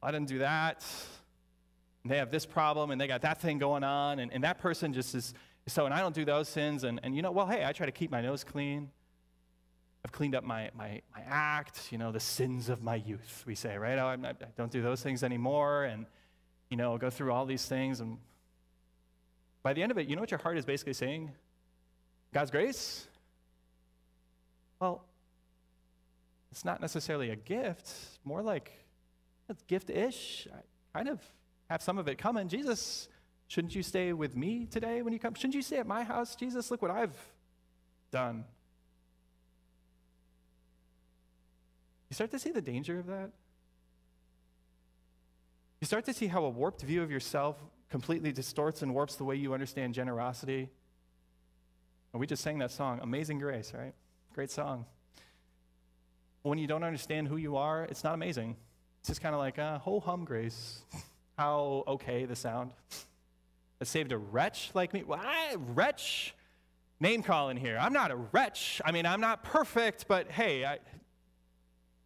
I 0.03 0.11
didn't 0.11 0.27
do 0.27 0.39
that. 0.39 0.83
And 2.03 2.11
they 2.11 2.17
have 2.17 2.31
this 2.31 2.45
problem 2.45 2.91
and 2.91 2.99
they 2.99 3.07
got 3.07 3.21
that 3.21 3.39
thing 3.39 3.57
going 3.57 3.85
on, 3.85 4.19
and, 4.19 4.31
and 4.33 4.43
that 4.43 4.59
person 4.59 4.91
just 4.91 5.15
is 5.15 5.33
so, 5.67 5.85
and 5.85 5.93
I 5.93 5.99
don't 5.99 6.15
do 6.15 6.25
those 6.25 6.49
sins, 6.49 6.83
and, 6.83 6.99
and 7.03 7.15
you 7.15 7.21
know, 7.21 7.31
well, 7.31 7.45
hey, 7.45 7.63
I 7.63 7.71
try 7.73 7.85
to 7.85 7.91
keep 7.91 8.11
my 8.11 8.21
nose 8.21 8.43
clean. 8.43 8.89
I've 10.05 10.11
cleaned 10.11 10.35
up 10.35 10.43
my, 10.43 10.69
my, 10.75 11.01
my 11.13 11.21
act, 11.27 11.91
you 11.91 11.97
know, 11.97 12.11
the 12.11 12.19
sins 12.19 12.69
of 12.69 12.81
my 12.81 12.95
youth, 12.95 13.43
we 13.45 13.55
say, 13.55 13.77
right? 13.77 13.99
Oh, 13.99 14.15
not, 14.15 14.37
i 14.41 14.45
don't 14.55 14.71
do 14.71 14.81
those 14.81 15.01
things 15.01 15.23
anymore, 15.23 15.83
and, 15.83 16.05
you 16.69 16.77
know, 16.77 16.97
go 16.97 17.09
through 17.09 17.33
all 17.33 17.45
these 17.45 17.65
things. 17.65 17.99
And 17.99 18.17
by 19.61 19.73
the 19.73 19.83
end 19.83 19.91
of 19.91 19.97
it, 19.97 20.07
you 20.07 20.15
know 20.15 20.21
what 20.21 20.31
your 20.31 20.39
heart 20.39 20.57
is 20.57 20.65
basically 20.65 20.93
saying? 20.93 21.31
God's 22.33 22.51
grace? 22.51 23.07
Well, 24.79 25.03
it's 26.51 26.63
not 26.63 26.79
necessarily 26.79 27.31
a 27.31 27.35
gift, 27.35 27.91
more 28.23 28.41
like 28.41 28.71
it's 29.49 29.63
gift 29.63 29.89
ish. 29.89 30.47
I 30.53 30.97
kind 30.97 31.09
of 31.09 31.21
have 31.69 31.81
some 31.81 31.97
of 31.97 32.07
it 32.07 32.17
coming. 32.17 32.47
Jesus, 32.47 33.09
shouldn't 33.47 33.75
you 33.75 33.83
stay 33.83 34.13
with 34.13 34.35
me 34.35 34.65
today 34.65 35.01
when 35.01 35.11
you 35.11 35.19
come? 35.19 35.33
Shouldn't 35.33 35.55
you 35.55 35.61
stay 35.61 35.77
at 35.77 35.87
my 35.87 36.03
house? 36.03 36.35
Jesus, 36.35 36.71
look 36.71 36.81
what 36.81 36.91
I've 36.91 37.17
done. 38.11 38.45
You 42.09 42.15
start 42.15 42.31
to 42.31 42.39
see 42.39 42.51
the 42.51 42.61
danger 42.61 42.99
of 42.99 43.07
that? 43.07 43.29
You 45.79 45.85
start 45.85 46.05
to 46.05 46.13
see 46.13 46.27
how 46.27 46.43
a 46.43 46.49
warped 46.49 46.81
view 46.81 47.01
of 47.01 47.11
yourself 47.11 47.57
completely 47.89 48.31
distorts 48.31 48.81
and 48.81 48.93
warps 48.93 49.15
the 49.15 49.23
way 49.23 49.35
you 49.35 49.53
understand 49.53 49.93
generosity. 49.93 50.69
And 52.13 52.19
we 52.19 52.27
just 52.27 52.43
sang 52.43 52.59
that 52.59 52.71
song, 52.71 52.99
Amazing 53.01 53.39
Grace, 53.39 53.73
right? 53.73 53.93
Great 54.33 54.51
song. 54.51 54.85
When 56.41 56.57
you 56.57 56.67
don't 56.67 56.83
understand 56.83 57.27
who 57.27 57.37
you 57.37 57.57
are, 57.57 57.83
it's 57.83 58.03
not 58.03 58.13
amazing. 58.13 58.55
It's 58.99 59.09
just 59.09 59.21
kind 59.21 59.35
of 59.35 59.39
like, 59.39 59.59
uh, 59.59 59.79
ho 59.79 59.99
hum 59.99 60.25
grace. 60.25 60.81
How 61.37 61.83
okay 61.87 62.25
the 62.25 62.35
sound. 62.35 62.71
I 63.79 63.85
saved 63.85 64.11
a 64.11 64.17
wretch 64.17 64.71
like 64.73 64.93
me. 64.93 65.03
I, 65.09 65.55
wretch? 65.57 66.35
Name 66.99 67.23
calling 67.23 67.55
here. 67.55 67.77
I'm 67.79 67.93
not 67.93 68.11
a 68.11 68.17
wretch. 68.17 68.81
I 68.83 68.91
mean, 68.91 69.05
I'm 69.05 69.21
not 69.21 69.43
perfect, 69.43 70.05
but 70.09 70.29
hey, 70.29 70.65
I 70.65 70.79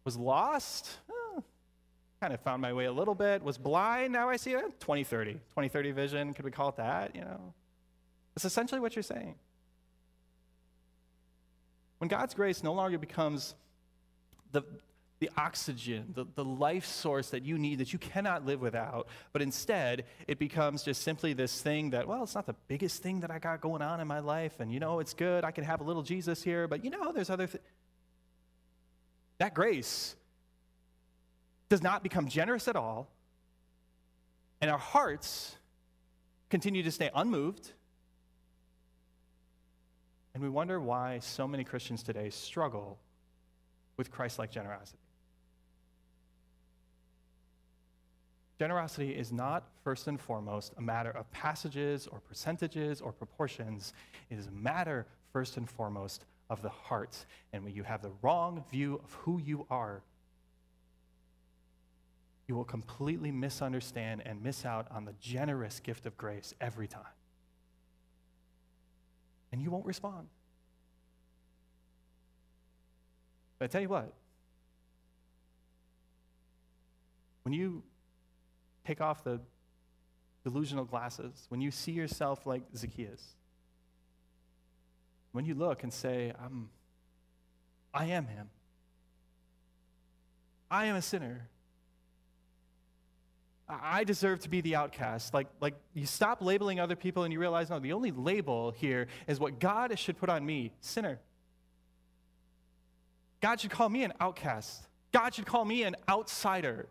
was 0.04 0.16
lost. 0.16 0.98
Oh, 1.10 1.42
kind 2.20 2.32
of 2.32 2.40
found 2.40 2.62
my 2.62 2.72
way 2.72 2.84
a 2.84 2.92
little 2.92 3.14
bit. 3.14 3.42
Was 3.42 3.58
blind. 3.58 4.12
Now 4.12 4.28
I 4.28 4.36
see 4.36 4.54
eh, 4.54 4.58
it. 4.58 4.80
2030. 4.80 5.32
2030 5.32 5.90
vision. 5.92 6.34
Could 6.34 6.44
we 6.44 6.50
call 6.50 6.70
it 6.70 6.76
that? 6.76 7.14
You 7.14 7.22
know? 7.22 7.54
It's 8.36 8.44
essentially 8.44 8.80
what 8.80 8.96
you're 8.96 9.02
saying. 9.02 9.34
When 11.98 12.08
God's 12.08 12.34
grace 12.34 12.62
no 12.62 12.72
longer 12.72 12.98
becomes 12.98 13.54
the, 14.52 14.62
the 15.20 15.30
oxygen, 15.36 16.12
the, 16.14 16.26
the 16.34 16.44
life 16.44 16.84
source 16.84 17.30
that 17.30 17.44
you 17.44 17.56
need 17.56 17.78
that 17.78 17.92
you 17.92 17.98
cannot 17.98 18.44
live 18.44 18.60
without, 18.60 19.08
but 19.32 19.40
instead 19.40 20.04
it 20.26 20.38
becomes 20.38 20.82
just 20.82 21.02
simply 21.02 21.32
this 21.32 21.62
thing 21.62 21.90
that, 21.90 22.06
well, 22.06 22.22
it's 22.24 22.34
not 22.34 22.46
the 22.46 22.56
biggest 22.68 23.02
thing 23.02 23.20
that 23.20 23.30
I 23.30 23.38
got 23.38 23.60
going 23.60 23.80
on 23.80 24.00
in 24.00 24.08
my 24.08 24.18
life, 24.18 24.60
and 24.60 24.72
you 24.72 24.80
know, 24.80 24.98
it's 24.98 25.14
good, 25.14 25.44
I 25.44 25.50
can 25.50 25.64
have 25.64 25.80
a 25.80 25.84
little 25.84 26.02
Jesus 26.02 26.42
here, 26.42 26.68
but 26.68 26.84
you 26.84 26.90
know, 26.90 27.12
there's 27.12 27.30
other 27.30 27.46
things. 27.46 27.64
That 29.44 29.52
grace 29.52 30.16
does 31.68 31.82
not 31.82 32.02
become 32.02 32.28
generous 32.28 32.66
at 32.66 32.76
all, 32.76 33.10
and 34.62 34.70
our 34.70 34.78
hearts 34.78 35.58
continue 36.48 36.82
to 36.82 36.90
stay 36.90 37.10
unmoved. 37.14 37.70
And 40.32 40.42
we 40.42 40.48
wonder 40.48 40.80
why 40.80 41.18
so 41.18 41.46
many 41.46 41.62
Christians 41.62 42.02
today 42.02 42.30
struggle 42.30 42.98
with 43.98 44.10
Christ 44.10 44.38
like 44.38 44.50
generosity. 44.50 44.96
Generosity 48.58 49.10
is 49.10 49.30
not 49.30 49.68
first 49.82 50.08
and 50.08 50.18
foremost 50.18 50.72
a 50.78 50.80
matter 50.80 51.10
of 51.10 51.30
passages 51.32 52.06
or 52.06 52.18
percentages 52.20 53.02
or 53.02 53.12
proportions. 53.12 53.92
It 54.30 54.38
is 54.38 54.46
a 54.46 54.52
matter 54.52 55.04
first 55.34 55.58
and 55.58 55.68
foremost 55.68 56.24
of 56.50 56.62
the 56.62 56.68
heart. 56.68 57.24
And 57.52 57.64
when 57.64 57.74
you 57.74 57.82
have 57.82 58.02
the 58.02 58.12
wrong 58.22 58.64
view 58.70 59.00
of 59.02 59.12
who 59.14 59.40
you 59.40 59.66
are, 59.70 60.02
you 62.46 62.54
will 62.54 62.64
completely 62.64 63.30
misunderstand 63.30 64.22
and 64.26 64.42
miss 64.42 64.64
out 64.66 64.86
on 64.90 65.04
the 65.04 65.14
generous 65.20 65.80
gift 65.80 66.04
of 66.06 66.16
grace 66.16 66.54
every 66.60 66.86
time. 66.86 67.02
And 69.50 69.62
you 69.62 69.70
won't 69.70 69.86
respond. 69.86 70.28
But 73.58 73.66
I 73.66 73.68
tell 73.68 73.80
you 73.80 73.88
what, 73.88 74.12
when 77.44 77.54
you 77.54 77.82
take 78.84 79.00
off 79.00 79.24
the 79.24 79.40
delusional 80.42 80.84
glasses, 80.84 81.46
when 81.48 81.60
you 81.60 81.70
see 81.70 81.92
yourself 81.92 82.46
like 82.46 82.62
Zacchaeus, 82.76 83.36
when 85.34 85.44
you 85.44 85.54
look 85.54 85.82
and 85.82 85.92
say, 85.92 86.32
I'm, 86.42 86.68
I 87.92 88.04
am 88.06 88.28
him, 88.28 88.50
I 90.70 90.84
am 90.86 90.94
a 90.94 91.02
sinner. 91.02 91.48
I 93.68 94.04
deserve 94.04 94.40
to 94.40 94.48
be 94.48 94.60
the 94.60 94.76
outcast. 94.76 95.34
Like, 95.34 95.48
like 95.60 95.74
you 95.92 96.06
stop 96.06 96.40
labeling 96.40 96.78
other 96.78 96.94
people 96.94 97.24
and 97.24 97.32
you 97.32 97.40
realize, 97.40 97.68
no, 97.68 97.80
the 97.80 97.94
only 97.94 98.12
label 98.12 98.70
here 98.70 99.08
is 99.26 99.40
what 99.40 99.58
God 99.58 99.98
should 99.98 100.16
put 100.18 100.28
on 100.28 100.46
me 100.46 100.70
sinner. 100.80 101.18
God 103.40 103.58
should 103.58 103.70
call 103.70 103.88
me 103.88 104.04
an 104.04 104.12
outcast. 104.20 104.86
God 105.10 105.34
should 105.34 105.46
call 105.46 105.64
me 105.64 105.82
an 105.82 105.96
outsider. 106.08 106.88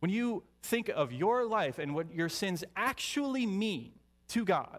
When 0.00 0.10
you 0.10 0.42
think 0.64 0.88
of 0.88 1.12
your 1.12 1.46
life 1.46 1.78
and 1.78 1.94
what 1.94 2.12
your 2.12 2.28
sins 2.28 2.64
actually 2.74 3.46
mean 3.46 3.92
to 4.30 4.44
God, 4.44 4.78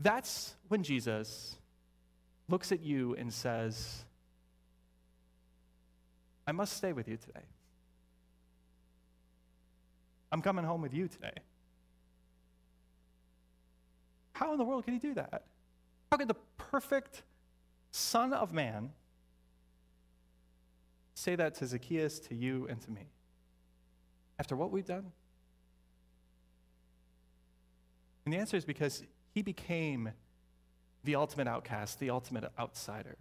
that's 0.00 0.54
when 0.68 0.82
Jesus 0.82 1.56
looks 2.48 2.72
at 2.72 2.80
you 2.80 3.14
and 3.14 3.32
says, 3.32 4.04
I 6.46 6.52
must 6.52 6.76
stay 6.76 6.92
with 6.92 7.08
you 7.08 7.16
today. 7.16 7.44
I'm 10.30 10.42
coming 10.42 10.64
home 10.64 10.82
with 10.82 10.92
you 10.92 11.08
today. 11.08 11.34
How 14.32 14.52
in 14.52 14.58
the 14.58 14.64
world 14.64 14.84
could 14.84 14.94
he 14.94 15.00
do 15.00 15.14
that? 15.14 15.44
How 16.10 16.16
could 16.16 16.28
the 16.28 16.36
perfect 16.56 17.22
Son 17.92 18.32
of 18.32 18.52
Man 18.52 18.90
say 21.14 21.36
that 21.36 21.54
to 21.56 21.66
Zacchaeus, 21.66 22.18
to 22.20 22.34
you, 22.34 22.66
and 22.68 22.80
to 22.80 22.90
me? 22.90 23.06
After 24.38 24.56
what 24.56 24.72
we've 24.72 24.86
done? 24.86 25.12
And 28.24 28.32
the 28.32 28.38
answer 28.38 28.56
is 28.56 28.64
because 28.64 29.02
he 29.32 29.42
became 29.42 30.12
the 31.04 31.16
ultimate 31.16 31.46
outcast, 31.46 32.00
the 32.00 32.10
ultimate 32.10 32.50
outsider. 32.58 33.16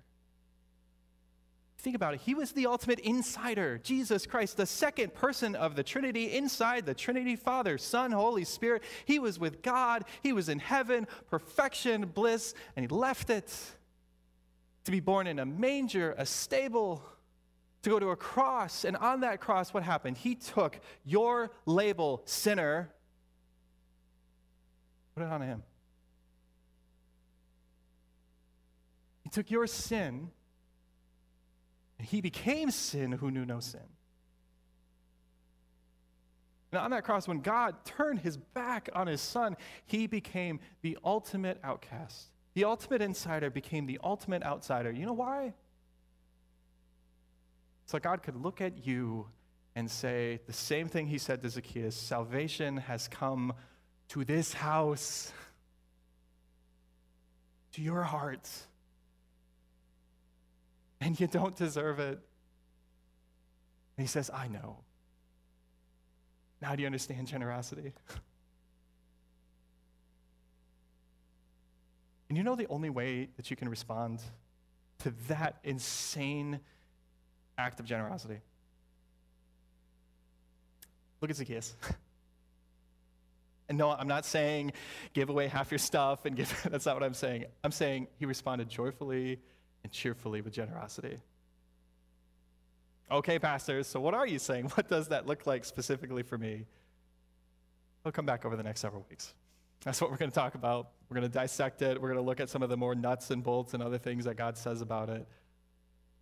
Think 1.83 1.97
about 1.97 2.13
it. 2.13 2.21
He 2.21 2.33
was 2.33 2.53
the 2.53 2.67
ultimate 2.67 2.99
insider. 2.99 3.77
Jesus 3.77 4.25
Christ, 4.25 4.55
the 4.55 4.65
second 4.65 5.13
person 5.13 5.53
of 5.53 5.75
the 5.75 5.83
Trinity, 5.83 6.33
inside 6.33 6.85
the 6.85 6.93
Trinity 6.93 7.35
Father, 7.35 7.77
Son, 7.77 8.13
Holy 8.13 8.45
Spirit. 8.45 8.83
He 9.03 9.19
was 9.19 9.37
with 9.37 9.61
God. 9.61 10.05
He 10.21 10.31
was 10.31 10.47
in 10.47 10.59
heaven, 10.59 11.07
perfection, 11.29 12.05
bliss, 12.05 12.53
and 12.77 12.85
he 12.85 12.87
left 12.87 13.29
it 13.29 13.53
to 14.85 14.91
be 14.91 15.01
born 15.01 15.27
in 15.27 15.39
a 15.39 15.45
manger, 15.45 16.15
a 16.17 16.25
stable, 16.25 17.03
to 17.81 17.89
go 17.89 17.99
to 17.99 18.11
a 18.11 18.15
cross. 18.15 18.85
And 18.85 18.95
on 18.95 19.19
that 19.19 19.41
cross, 19.41 19.73
what 19.73 19.83
happened? 19.83 20.17
He 20.17 20.35
took 20.35 20.79
your 21.03 21.51
label, 21.65 22.21
sinner, 22.23 22.93
put 25.15 25.23
it 25.23 25.29
on 25.29 25.41
him. 25.41 25.63
He 29.23 29.29
took 29.29 29.49
your 29.49 29.67
sin, 29.67 30.29
and 31.97 32.07
he 32.07 32.21
became 32.21 32.71
sin 32.71 33.11
who 33.13 33.31
knew 33.31 33.45
no 33.45 33.59
sin. 33.59 33.81
And 36.71 36.81
on 36.81 36.91
that 36.91 37.03
cross, 37.03 37.27
when 37.27 37.41
God 37.41 37.85
turned 37.85 38.19
his 38.19 38.35
back 38.35 38.89
on 38.93 39.05
his 39.05 39.21
son, 39.21 39.55
he 39.85 40.07
became 40.07 40.59
the 40.81 40.97
ultimate 41.03 41.59
outcast. 41.63 42.31
The 42.55 42.63
ultimate 42.63 43.01
insider 43.01 43.51
became 43.51 43.85
the 43.85 43.99
ultimate 44.03 44.43
outsider. 44.43 44.91
You 44.91 45.05
know 45.05 45.13
why? 45.13 45.53
So 47.85 47.99
God 47.99 48.23
could 48.23 48.35
look 48.35 48.59
at 48.59 48.87
you 48.87 49.27
and 49.75 49.89
say 49.89 50.39
the 50.47 50.53
same 50.53 50.87
thing 50.87 51.07
he 51.07 51.17
said 51.17 51.41
to 51.43 51.49
Zacchaeus 51.49 51.95
salvation 51.95 52.77
has 52.77 53.07
come 53.07 53.53
to 54.09 54.23
this 54.23 54.53
house, 54.53 55.31
to 57.73 57.81
your 57.81 58.03
hearts. 58.03 58.67
And 61.01 61.19
you 61.19 61.27
don't 61.27 61.55
deserve 61.55 61.99
it. 61.99 62.19
And 63.97 64.03
he 64.03 64.07
says, 64.07 64.29
I 64.33 64.47
know. 64.47 64.77
Now, 66.61 66.75
do 66.75 66.81
you 66.81 66.85
understand 66.85 67.27
generosity? 67.27 67.93
and 72.29 72.37
you 72.37 72.43
know 72.43 72.55
the 72.55 72.67
only 72.67 72.89
way 72.89 73.27
that 73.35 73.49
you 73.51 73.57
can 73.57 73.67
respond 73.67 74.21
to 74.99 75.13
that 75.27 75.57
insane 75.63 76.61
act 77.57 77.79
of 77.79 77.85
generosity? 77.85 78.39
Look 81.21 81.29
at 81.29 81.37
Zacchaeus. 81.37 81.75
and 83.69 83.77
no, 83.77 83.91
I'm 83.91 84.07
not 84.07 84.25
saying 84.25 84.73
give 85.13 85.29
away 85.29 85.47
half 85.47 85.71
your 85.71 85.79
stuff 85.79 86.25
and 86.25 86.35
give, 86.35 86.67
that's 86.69 86.85
not 86.85 86.95
what 86.95 87.03
I'm 87.03 87.13
saying. 87.13 87.45
I'm 87.63 87.71
saying 87.71 88.07
he 88.19 88.25
responded 88.25 88.69
joyfully 88.69 89.39
and 89.83 89.91
cheerfully 89.91 90.41
with 90.41 90.53
generosity. 90.53 91.17
Okay, 93.11 93.37
pastors, 93.37 93.87
so 93.87 93.99
what 93.99 94.13
are 94.13 94.25
you 94.25 94.39
saying? 94.39 94.65
What 94.75 94.89
does 94.89 95.09
that 95.09 95.27
look 95.27 95.45
like 95.45 95.65
specifically 95.65 96.23
for 96.23 96.37
me? 96.37 96.65
We'll 98.03 98.11
come 98.11 98.25
back 98.25 98.45
over 98.45 98.55
the 98.55 98.63
next 98.63 98.81
several 98.81 99.05
weeks. 99.09 99.33
That's 99.83 99.99
what 100.01 100.09
we're 100.09 100.17
going 100.17 100.31
to 100.31 100.35
talk 100.35 100.55
about. 100.55 100.91
We're 101.09 101.15
going 101.15 101.29
to 101.29 101.33
dissect 101.33 101.81
it. 101.81 102.01
We're 102.01 102.09
going 102.09 102.19
to 102.19 102.25
look 102.25 102.39
at 102.39 102.49
some 102.49 102.63
of 102.63 102.69
the 102.69 102.77
more 102.77 102.95
nuts 102.95 103.31
and 103.31 103.43
bolts 103.43 103.73
and 103.73 103.83
other 103.83 103.97
things 103.97 104.25
that 104.25 104.35
God 104.35 104.57
says 104.57 104.81
about 104.81 105.09
it. 105.09 105.27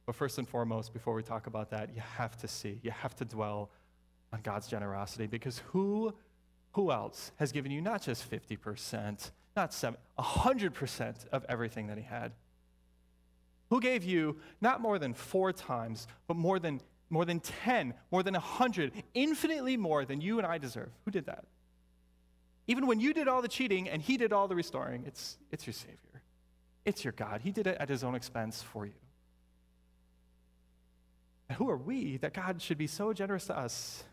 But 0.06 0.16
first 0.16 0.38
and 0.38 0.48
foremost, 0.48 0.94
before 0.94 1.14
we 1.14 1.24
talk 1.24 1.48
about 1.48 1.70
that, 1.70 1.94
you 1.94 2.02
have 2.18 2.36
to 2.38 2.48
see, 2.48 2.80
you 2.84 2.92
have 2.92 3.16
to 3.18 3.26
dwell 3.26 3.70
on 4.34 4.42
God's 4.42 4.68
generosity 4.68 5.28
because 5.28 5.62
who, 5.68 6.14
who 6.74 6.92
else 6.92 7.32
has 7.38 7.52
given 7.52 7.72
you 7.72 7.82
not 7.82 8.02
just 8.02 8.30
50%, 8.30 9.32
not 9.56 9.74
7, 9.74 9.98
100% 10.18 11.28
of 11.32 11.46
everything 11.50 11.88
that 11.88 11.98
He 11.98 12.04
had? 12.04 12.32
Who 13.70 13.80
gave 13.80 14.04
you 14.04 14.38
not 14.60 14.82
more 14.82 15.00
than 15.00 15.14
four 15.14 15.54
times, 15.54 16.08
but 16.28 16.36
more 16.36 16.60
than, 16.60 16.82
more 17.10 17.26
than 17.26 17.40
10, 17.40 17.94
more 18.12 18.24
than 18.24 18.34
100, 18.34 18.92
infinitely 19.14 19.78
more 19.78 20.06
than 20.06 20.22
you 20.22 20.38
and 20.38 20.48
I 20.48 20.58
deserve? 20.58 20.90
Who 21.06 21.12
did 21.12 21.26
that? 21.28 21.46
Even 22.68 22.88
when 22.88 23.00
you 23.00 23.14
did 23.14 23.28
all 23.28 23.42
the 23.42 23.48
cheating 23.48 23.90
and 23.90 24.02
he 24.02 24.18
did 24.18 24.34
all 24.34 24.48
the 24.48 24.56
restoring, 24.56 25.04
it's, 25.06 25.38
it's 25.52 25.66
your 25.66 25.74
Savior. 25.74 26.22
It's 26.86 27.04
your 27.04 27.14
God. 27.14 27.42
He 27.42 27.52
did 27.52 27.68
it 27.68 27.78
at 27.80 27.90
his 27.90 28.04
own 28.04 28.16
expense 28.16 28.62
for 28.62 28.86
you. 28.86 28.94
And 31.50 31.58
who 31.58 31.70
are 31.70 31.78
we 31.78 32.18
that 32.18 32.34
God 32.34 32.62
should 32.62 32.78
be 32.78 32.88
so 32.88 33.14
generous 33.14 33.46
to 33.48 33.58
us 33.58 34.04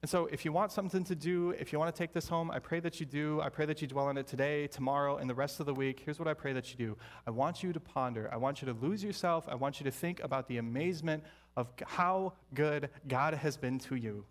and 0.00 0.08
so, 0.08 0.26
if 0.26 0.44
you 0.44 0.52
want 0.52 0.70
something 0.70 1.02
to 1.04 1.16
do, 1.16 1.50
if 1.58 1.72
you 1.72 1.78
want 1.78 1.92
to 1.92 1.98
take 1.98 2.12
this 2.12 2.28
home, 2.28 2.52
I 2.52 2.60
pray 2.60 2.78
that 2.80 3.00
you 3.00 3.06
do. 3.06 3.40
I 3.40 3.48
pray 3.48 3.66
that 3.66 3.82
you 3.82 3.88
dwell 3.88 4.06
on 4.06 4.16
it 4.16 4.28
today, 4.28 4.68
tomorrow, 4.68 5.16
and 5.16 5.28
the 5.28 5.34
rest 5.34 5.58
of 5.58 5.66
the 5.66 5.74
week. 5.74 6.02
Here's 6.04 6.20
what 6.20 6.28
I 6.28 6.34
pray 6.34 6.52
that 6.52 6.70
you 6.70 6.76
do 6.76 6.96
I 7.26 7.30
want 7.30 7.64
you 7.64 7.72
to 7.72 7.80
ponder. 7.80 8.30
I 8.32 8.36
want 8.36 8.62
you 8.62 8.66
to 8.66 8.74
lose 8.74 9.02
yourself. 9.02 9.48
I 9.48 9.56
want 9.56 9.80
you 9.80 9.84
to 9.84 9.90
think 9.90 10.20
about 10.22 10.46
the 10.46 10.58
amazement 10.58 11.24
of 11.56 11.66
how 11.84 12.34
good 12.54 12.90
God 13.08 13.34
has 13.34 13.56
been 13.56 13.80
to 13.80 13.96
you, 13.96 14.24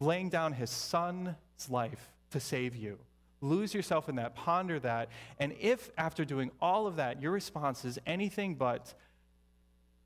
laying 0.00 0.30
down 0.30 0.52
his 0.52 0.70
son's 0.70 1.36
life 1.68 2.10
to 2.32 2.40
save 2.40 2.74
you. 2.74 2.98
Lose 3.40 3.72
yourself 3.72 4.08
in 4.08 4.16
that, 4.16 4.34
ponder 4.34 4.80
that. 4.80 5.10
And 5.38 5.54
if 5.60 5.90
after 5.96 6.24
doing 6.24 6.50
all 6.60 6.88
of 6.88 6.96
that, 6.96 7.22
your 7.22 7.30
response 7.30 7.84
is 7.84 8.00
anything 8.04 8.56
but 8.56 8.94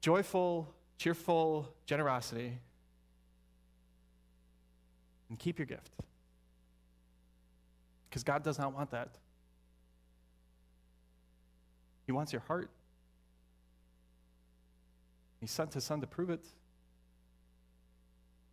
joyful, 0.02 0.74
cheerful 0.98 1.74
generosity, 1.86 2.58
and 5.28 5.38
keep 5.38 5.58
your 5.58 5.66
gift. 5.66 5.90
Because 8.08 8.22
God 8.22 8.42
does 8.42 8.58
not 8.58 8.74
want 8.74 8.90
that. 8.90 9.10
He 12.06 12.12
wants 12.12 12.32
your 12.32 12.42
heart. 12.42 12.70
He 15.40 15.46
sent 15.46 15.74
his 15.74 15.84
son 15.84 16.00
to 16.00 16.06
prove 16.06 16.30
it. 16.30 16.44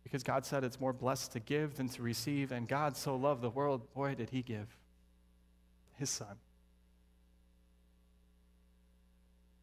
Because 0.02 0.22
God 0.22 0.44
said 0.44 0.64
it's 0.64 0.78
more 0.78 0.92
blessed 0.92 1.32
to 1.32 1.40
give 1.40 1.76
than 1.76 1.88
to 1.88 2.02
receive, 2.02 2.52
and 2.52 2.68
God 2.68 2.96
so 2.96 3.16
loved 3.16 3.40
the 3.42 3.50
world, 3.50 3.92
boy, 3.94 4.14
did 4.14 4.30
he 4.30 4.42
give 4.42 4.68
his 5.94 6.10
son. 6.10 6.36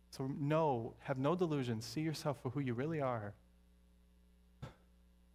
So, 0.10 0.30
no, 0.40 0.94
have 1.04 1.18
no 1.18 1.36
delusions. 1.36 1.86
See 1.86 2.02
yourself 2.02 2.38
for 2.42 2.50
who 2.50 2.60
you 2.60 2.74
really 2.74 3.00
are. 3.00 3.34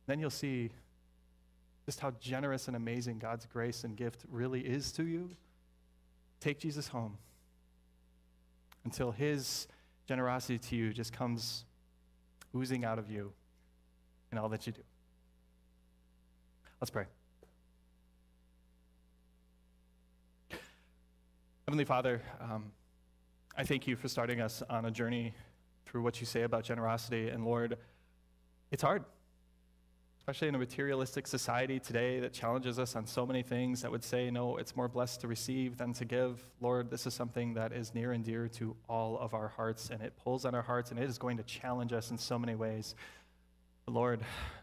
Then 0.07 0.21
you'll 0.21 0.31
see 0.31 0.71
just 1.87 2.01
how 2.01 2.11
generous 2.20 2.66
and 2.66 2.77
amazing 2.77 3.18
God's 3.18 3.46
grace 3.46 3.85
and 3.85 3.96
gift 3.96 4.25
really 4.29 4.61
is 4.61 4.90
to 4.92 5.05
you, 5.05 5.31
take 6.40 6.59
Jesus 6.59 6.88
home 6.88 7.16
until 8.85 9.12
his 9.12 9.68
generosity 10.07 10.59
to 10.59 10.77
you 10.77 10.92
just 10.92 11.12
comes 11.12 11.64
oozing 12.55 12.85
out 12.85 12.99
of 12.99 13.09
you 13.09 13.33
in 14.33 14.38
all 14.38 14.49
that 14.49 14.66
you 14.66 14.72
do. 14.72 14.83
Let's 16.81 16.90
pray. 16.90 17.05
Heavenly 21.66 21.85
Father, 21.85 22.20
um, 22.40 22.72
I 23.57 23.64
thank 23.64 23.87
you 23.87 23.96
for 23.96 24.09
starting 24.09 24.40
us 24.40 24.62
on 24.68 24.85
a 24.85 24.90
journey 24.90 25.35
through 25.87 26.03
what 26.03 26.20
you 26.20 26.27
say 26.27 26.42
about 26.42 26.64
generosity. 26.64 27.29
And 27.29 27.44
Lord, 27.44 27.79
it's 28.70 28.83
hard 28.83 29.05
especially 30.27 30.49
in 30.49 30.57
a 30.57 30.59
materialistic 30.59 31.25
society 31.25 31.79
today 31.79 32.19
that 32.19 32.33
challenges 32.33 32.81
us 32.81 32.97
on 32.97 33.07
so 33.07 33.25
many 33.25 33.45
things 33.45 33.81
that 33.83 33.93
would 33.93 34.03
say, 34.03 34.29
no, 34.29 34.57
it's 34.57 34.75
more 34.75 34.89
blessed 34.89 35.21
to 35.21 35.29
receive 35.29 35.77
than 35.77 35.93
to 35.93 36.05
give. 36.05 36.45
Lord, 36.61 36.91
this 36.91 37.07
is 37.07 37.15
something 37.15 37.55
that 37.55 37.73
is 37.73 37.95
near 37.95 38.11
and 38.11 38.25
dear 38.25 38.49
to 38.49 38.75
all 38.89 39.17
of 39.21 39.35
our 39.35 39.47
hearts, 39.47 39.89
and 39.89 40.03
it 40.03 40.15
pulls 40.17 40.45
on 40.45 40.53
our 40.53 40.62
hearts, 40.62 40.91
and 40.91 40.99
it 40.99 41.09
is 41.09 41.17
going 41.17 41.37
to 41.37 41.45
challenge 41.45 41.93
us 41.93 42.11
in 42.11 42.19
so 42.19 42.41
many 42.41 42.57
ways. 42.57 42.97
But 43.85 43.93
Lord, 43.95 44.21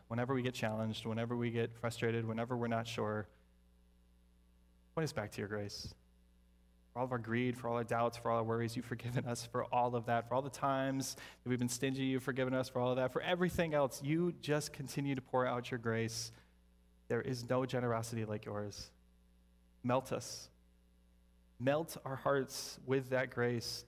whenever 0.10 0.34
we 0.34 0.41
get 0.41 0.54
challenged, 0.54 1.06
whenever 1.06 1.38
we 1.38 1.49
get 1.49 1.73
frustrated, 1.80 2.28
whenever 2.28 2.58
we're 2.58 2.67
not 2.67 2.86
sure, 2.86 3.26
point 4.95 5.06
us 5.06 5.13
back 5.13 5.32
to 5.32 5.38
your 5.39 5.47
grace 5.47 5.93
for 6.93 6.99
all 6.99 7.06
of 7.06 7.12
our 7.12 7.17
greed, 7.17 7.58
for 7.58 7.67
all 7.67 7.75
our 7.75 7.84
doubts, 7.84 8.17
for 8.17 8.29
all 8.29 8.38
our 8.38 8.43
worries. 8.43 8.75
You've 8.75 8.86
forgiven 8.86 9.25
us 9.25 9.45
for 9.45 9.65
all 9.73 9.95
of 9.95 10.06
that. 10.06 10.27
For 10.27 10.36
all 10.36 10.41
the 10.41 10.49
times 10.49 11.15
that 11.15 11.49
we've 11.49 11.60
been 11.60 11.69
stingy, 11.69 12.03
you've 12.03 12.23
forgiven 12.23 12.53
us 12.53 12.69
for 12.69 12.79
all 12.79 12.91
of 12.91 12.97
that. 12.97 13.12
For 13.12 13.21
everything 13.21 13.73
else, 13.73 14.01
you 14.03 14.34
just 14.41 14.73
continue 14.73 15.15
to 15.15 15.21
pour 15.21 15.45
out 15.45 15.71
your 15.71 15.79
grace. 15.79 16.32
There 17.08 17.21
is 17.21 17.49
no 17.49 17.65
generosity 17.65 18.25
like 18.25 18.45
yours. 18.45 18.91
Melt 19.84 20.12
us. 20.12 20.49
Melt 21.60 21.97
our 22.06 22.15
hearts 22.15 22.79
with 22.86 23.10
that 23.10 23.32
grace. 23.32 23.86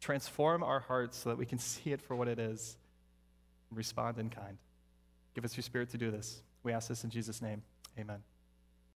Transform 0.00 0.62
our 0.62 0.80
hearts 0.80 1.18
so 1.18 1.30
that 1.30 1.38
we 1.38 1.46
can 1.46 1.58
see 1.58 1.90
it 1.90 2.00
for 2.00 2.14
what 2.14 2.28
it 2.28 2.38
is 2.38 2.76
respond 3.70 4.18
in 4.18 4.30
kind. 4.30 4.56
Give 5.34 5.44
us 5.44 5.56
your 5.56 5.62
spirit 5.62 5.90
to 5.90 5.98
do 5.98 6.10
this. 6.10 6.42
We 6.62 6.72
ask 6.72 6.88
this 6.88 7.02
in 7.04 7.10
Jesus' 7.10 7.42
name. 7.42 7.62
Amen. 7.98 8.33